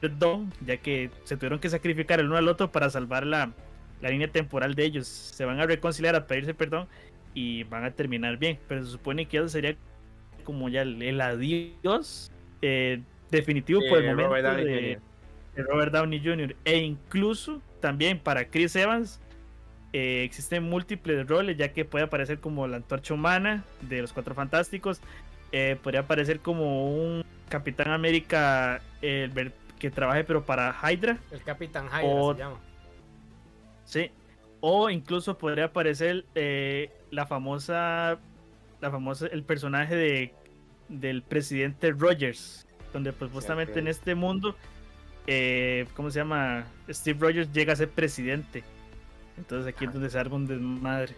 perdón, 0.00 0.52
ya 0.64 0.76
que 0.76 1.10
se 1.24 1.36
tuvieron 1.36 1.58
que 1.58 1.68
sacrificar 1.68 2.20
el 2.20 2.26
uno 2.26 2.36
al 2.36 2.46
otro 2.46 2.70
para 2.70 2.88
salvar 2.88 3.26
la, 3.26 3.52
la 4.00 4.10
línea 4.10 4.28
temporal 4.28 4.76
de 4.76 4.84
ellos. 4.84 5.08
Se 5.08 5.44
van 5.44 5.60
a 5.60 5.66
reconciliar, 5.66 6.14
a 6.14 6.26
pedirse 6.26 6.54
perdón 6.54 6.86
y 7.34 7.64
van 7.64 7.84
a 7.84 7.90
terminar 7.90 8.36
bien. 8.36 8.58
Pero 8.68 8.84
se 8.84 8.92
supone 8.92 9.26
que 9.26 9.38
eso 9.38 9.48
sería 9.48 9.76
como 10.44 10.68
ya 10.68 10.82
el, 10.82 11.02
el 11.02 11.20
adiós 11.20 12.30
eh, 12.62 13.02
definitivo 13.30 13.80
por 13.88 14.02
el 14.02 14.16
momento 14.16 14.54
de. 14.54 15.00
De 15.54 15.62
Robert 15.62 15.92
Downey 15.92 16.20
Jr. 16.22 16.56
E 16.64 16.78
incluso 16.78 17.60
también 17.80 18.18
para 18.18 18.48
Chris 18.48 18.76
Evans 18.76 19.20
eh, 19.92 20.22
existen 20.24 20.62
múltiples 20.64 21.26
roles, 21.26 21.56
ya 21.56 21.72
que 21.72 21.84
puede 21.84 22.04
aparecer 22.04 22.38
como 22.40 22.66
la 22.66 22.76
antorcha 22.76 23.14
humana 23.14 23.64
de 23.82 24.00
los 24.02 24.12
Cuatro 24.12 24.34
Fantásticos, 24.34 25.00
eh, 25.52 25.76
podría 25.82 26.00
aparecer 26.02 26.40
como 26.40 26.86
un 26.88 27.24
Capitán 27.48 27.90
América 27.90 28.80
eh, 29.02 29.50
que 29.80 29.90
trabaje 29.90 30.22
pero 30.24 30.44
para 30.44 30.76
Hydra, 30.82 31.18
El 31.32 31.42
Capitán 31.42 31.86
Hydra 31.86 32.02
O- 32.04 32.32
se 32.34 32.38
llama. 32.38 32.60
sí, 33.84 34.10
o 34.60 34.90
incluso 34.90 35.36
podría 35.38 35.64
aparecer 35.66 36.24
eh, 36.36 36.92
la 37.10 37.26
famosa, 37.26 38.18
la 38.80 38.90
famosa, 38.90 39.26
el 39.26 39.42
personaje 39.42 39.96
de 39.96 40.34
del 40.88 41.22
presidente 41.22 41.92
Rogers, 41.92 42.66
donde 42.92 43.12
pues 43.12 43.30
justamente 43.32 43.78
en 43.78 43.86
este 43.88 44.14
mundo, 44.16 44.54
eh, 45.26 45.86
¿cómo 45.94 46.10
se 46.10 46.18
llama? 46.20 46.66
Steve 46.88 47.18
Rogers 47.20 47.52
llega 47.52 47.72
a 47.72 47.76
ser 47.76 47.88
presidente. 47.90 48.64
Entonces 49.36 49.72
aquí 49.72 49.84
es 49.84 49.88
Ajá. 49.88 49.94
donde 49.94 50.10
se 50.10 50.18
arma 50.18 50.36
un 50.36 50.46
desmadre. 50.46 51.14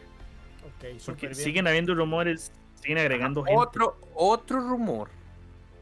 Ok, 0.65 1.01
Porque 1.07 1.27
bien. 1.29 1.35
siguen 1.37 1.67
habiendo 1.67 1.95
rumores, 1.95 2.53
siguen 2.81 2.99
agregando 2.99 3.43
gente. 3.45 3.59
Otro, 3.61 3.99
otro 4.15 4.61
rumor. 4.61 5.09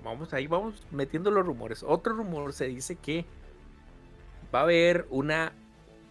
Vamos 0.02 0.32
ahí, 0.32 0.46
vamos 0.46 0.82
metiendo 0.90 1.30
los 1.30 1.44
rumores. 1.44 1.82
Otro 1.86 2.14
rumor 2.14 2.52
se 2.52 2.66
dice 2.68 2.96
que 2.96 3.24
va 4.54 4.60
a 4.60 4.62
haber 4.62 5.06
una 5.10 5.52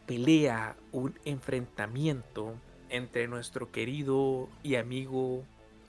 pelea, 0.05 0.75
un 0.91 1.17
enfrentamiento 1.25 2.55
entre 2.89 3.27
nuestro 3.27 3.71
querido 3.71 4.49
y 4.63 4.75
amigo 4.75 5.43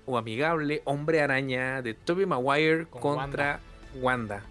o 0.07 0.19
amigable 0.19 0.83
hombre 0.85 1.21
araña 1.21 1.83
de 1.83 1.95
Tobey 1.95 2.27
Maguire 2.27 2.87
Con 2.87 3.01
contra 3.01 3.61
Wanda. 4.01 4.43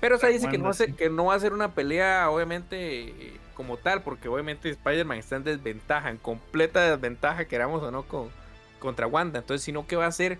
Pero 0.00 0.18
se 0.18 0.28
dice 0.28 0.48
que 0.48 0.58
no, 0.58 0.64
va 0.64 0.70
a 0.70 0.74
ser, 0.74 0.94
que 0.94 1.10
no 1.10 1.26
va 1.26 1.34
a 1.34 1.40
ser 1.40 1.52
una 1.52 1.74
pelea, 1.74 2.30
obviamente, 2.30 3.02
eh, 3.08 3.40
como 3.54 3.76
tal, 3.76 4.02
porque 4.02 4.28
obviamente 4.28 4.70
Spider-Man 4.70 5.18
está 5.18 5.36
en 5.36 5.44
desventaja, 5.44 6.10
en 6.10 6.16
completa 6.16 6.90
desventaja, 6.90 7.44
queramos 7.44 7.82
o 7.82 7.90
no, 7.90 8.04
con, 8.04 8.30
contra 8.78 9.06
Wanda. 9.06 9.40
Entonces, 9.40 9.62
sino 9.62 9.86
que 9.86 9.96
va 9.96 10.06
a 10.06 10.12
ser 10.12 10.38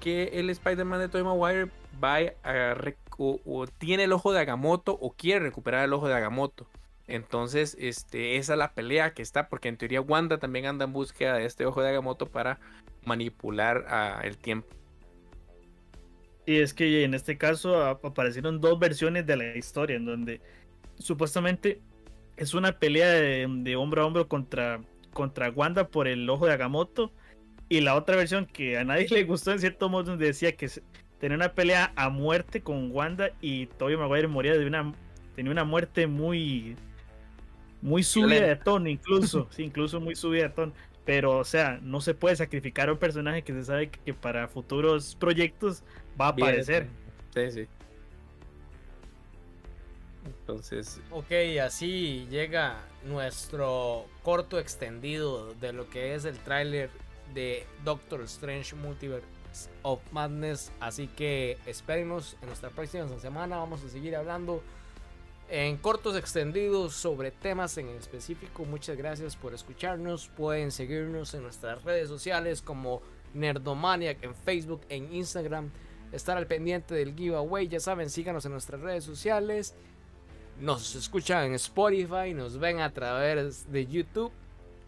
que 0.00 0.30
el 0.34 0.50
Spider-Man 0.50 1.00
de 1.00 1.08
Tobey 1.08 1.24
Maguire 1.24 1.70
va 2.02 2.18
a 2.44 2.74
o, 3.18 3.40
o 3.44 3.66
tiene 3.66 4.04
el 4.04 4.12
ojo 4.12 4.32
de 4.32 4.40
Agamotto 4.40 4.96
o 5.00 5.12
quiere 5.12 5.40
recuperar 5.40 5.84
el 5.84 5.92
ojo 5.92 6.08
de 6.08 6.14
Agamotto. 6.14 6.66
Entonces, 7.06 7.76
este, 7.78 8.36
esa 8.36 8.54
es 8.54 8.58
la 8.58 8.72
pelea 8.72 9.12
que 9.12 9.22
está, 9.22 9.48
porque 9.48 9.68
en 9.68 9.76
teoría 9.76 10.00
Wanda 10.00 10.38
también 10.38 10.66
anda 10.66 10.84
en 10.84 10.92
búsqueda 10.92 11.34
de 11.34 11.44
este 11.44 11.66
ojo 11.66 11.82
de 11.82 11.90
Agamotto 11.90 12.26
para 12.26 12.58
manipular 13.04 13.84
ah, 13.88 14.20
el 14.22 14.38
tiempo. 14.38 14.68
Y 16.46 16.58
es 16.58 16.74
que 16.74 17.04
en 17.04 17.14
este 17.14 17.38
caso 17.38 17.84
ap- 17.84 18.04
aparecieron 18.04 18.60
dos 18.60 18.78
versiones 18.78 19.26
de 19.26 19.36
la 19.36 19.56
historia 19.56 19.96
en 19.96 20.04
donde 20.04 20.40
supuestamente 20.98 21.80
es 22.36 22.54
una 22.54 22.78
pelea 22.78 23.08
de, 23.10 23.46
de 23.48 23.76
hombro 23.76 24.02
a 24.02 24.06
hombro 24.06 24.28
contra, 24.28 24.82
contra 25.12 25.50
Wanda 25.50 25.88
por 25.88 26.08
el 26.08 26.28
ojo 26.28 26.46
de 26.46 26.52
Agamotto. 26.52 27.12
Y 27.68 27.80
la 27.80 27.94
otra 27.96 28.16
versión 28.16 28.46
que 28.46 28.78
a 28.78 28.84
nadie 28.84 29.06
le 29.10 29.24
gustó 29.24 29.52
en 29.52 29.60
cierto 29.60 29.88
modo 29.88 30.04
donde 30.04 30.26
decía 30.26 30.56
que 30.56 30.68
tenía 31.18 31.36
una 31.36 31.54
pelea 31.54 31.92
a 31.96 32.10
muerte 32.10 32.62
con 32.62 32.90
Wanda 32.90 33.30
y 33.40 33.66
Tobey 33.66 33.96
Maguire 33.96 34.28
moría 34.28 34.54
de 34.58 34.66
una 34.66 34.92
tenía 35.34 35.52
una 35.52 35.64
muerte 35.64 36.06
muy 36.06 36.76
muy 37.80 38.02
subida 38.02 38.46
de 38.46 38.56
tono 38.56 38.88
incluso, 38.88 39.48
sí, 39.50 39.64
incluso 39.64 40.00
muy 40.00 40.14
subida 40.14 40.44
de 40.44 40.50
tono. 40.50 40.72
Pero, 41.04 41.38
o 41.38 41.44
sea, 41.44 41.80
no 41.82 42.00
se 42.00 42.14
puede 42.14 42.36
sacrificar 42.36 42.88
a 42.88 42.92
un 42.92 42.98
personaje 42.98 43.42
que 43.42 43.52
se 43.52 43.64
sabe 43.64 43.90
que, 43.90 43.98
que 44.00 44.14
para 44.14 44.46
futuros 44.48 45.16
proyectos 45.16 45.82
va 46.20 46.28
a 46.28 46.32
Bien, 46.32 46.48
aparecer. 46.48 46.88
Sí, 47.34 47.50
sí. 47.50 47.68
Entonces, 50.24 51.00
Ok, 51.10 51.32
así 51.62 52.26
llega 52.30 52.78
nuestro 53.04 54.06
corto 54.22 54.58
extendido 54.58 55.52
de 55.54 55.72
lo 55.72 55.88
que 55.90 56.14
es 56.14 56.24
el 56.24 56.38
tráiler 56.38 56.90
de 57.34 57.66
Doctor 57.84 58.22
Strange 58.22 58.74
Multiverse 58.76 59.26
of 59.82 60.00
Madness. 60.12 60.70
Así 60.80 61.08
que 61.08 61.58
espérenos 61.66 62.36
en 62.40 62.48
nuestra 62.48 62.70
próxima 62.70 63.08
semana. 63.18 63.56
Vamos 63.56 63.82
a 63.84 63.88
seguir 63.88 64.14
hablando 64.14 64.62
en 65.48 65.76
cortos 65.76 66.16
extendidos 66.16 66.94
sobre 66.94 67.30
temas 67.30 67.76
en 67.78 67.88
específico. 67.88 68.64
Muchas 68.64 68.96
gracias 68.96 69.36
por 69.36 69.54
escucharnos. 69.54 70.28
Pueden 70.28 70.70
seguirnos 70.70 71.34
en 71.34 71.42
nuestras 71.42 71.82
redes 71.82 72.08
sociales 72.08 72.62
como 72.62 73.02
Nerdomaniac 73.34 74.22
en 74.22 74.34
Facebook, 74.34 74.82
en 74.88 75.12
Instagram. 75.12 75.70
Estar 76.12 76.36
al 76.36 76.46
pendiente 76.46 76.94
del 76.94 77.14
giveaway. 77.14 77.68
Ya 77.68 77.80
saben, 77.80 78.10
síganos 78.10 78.44
en 78.44 78.52
nuestras 78.52 78.80
redes 78.80 79.04
sociales. 79.04 79.74
Nos 80.60 80.94
escuchan 80.94 81.44
en 81.46 81.54
Spotify, 81.54 82.34
nos 82.34 82.58
ven 82.58 82.80
a 82.80 82.90
través 82.92 83.70
de 83.72 83.86
YouTube 83.86 84.30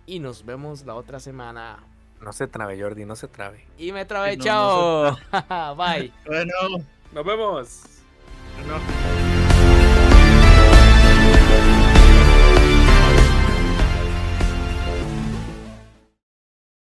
y 0.07 0.21
nos 0.21 0.45
vemos 0.45 0.85
la 0.85 0.95
otra 0.95 1.19
semana. 1.19 1.83
no 2.21 2.33
se 2.33 2.47
trabe, 2.47 2.81
Jordi, 2.81 3.05
no 3.07 3.17
se 3.17 3.29
trabe. 3.29 3.65
Y 3.79 3.91
me 3.93 4.05
No, 4.05 4.37
no 4.37 4.45
chao. 4.45 5.19
Bye. 5.77 6.13
Bueno, 6.27 6.53
Nos 7.13 7.25
vemos. 7.25 7.81
no. 8.69 9.24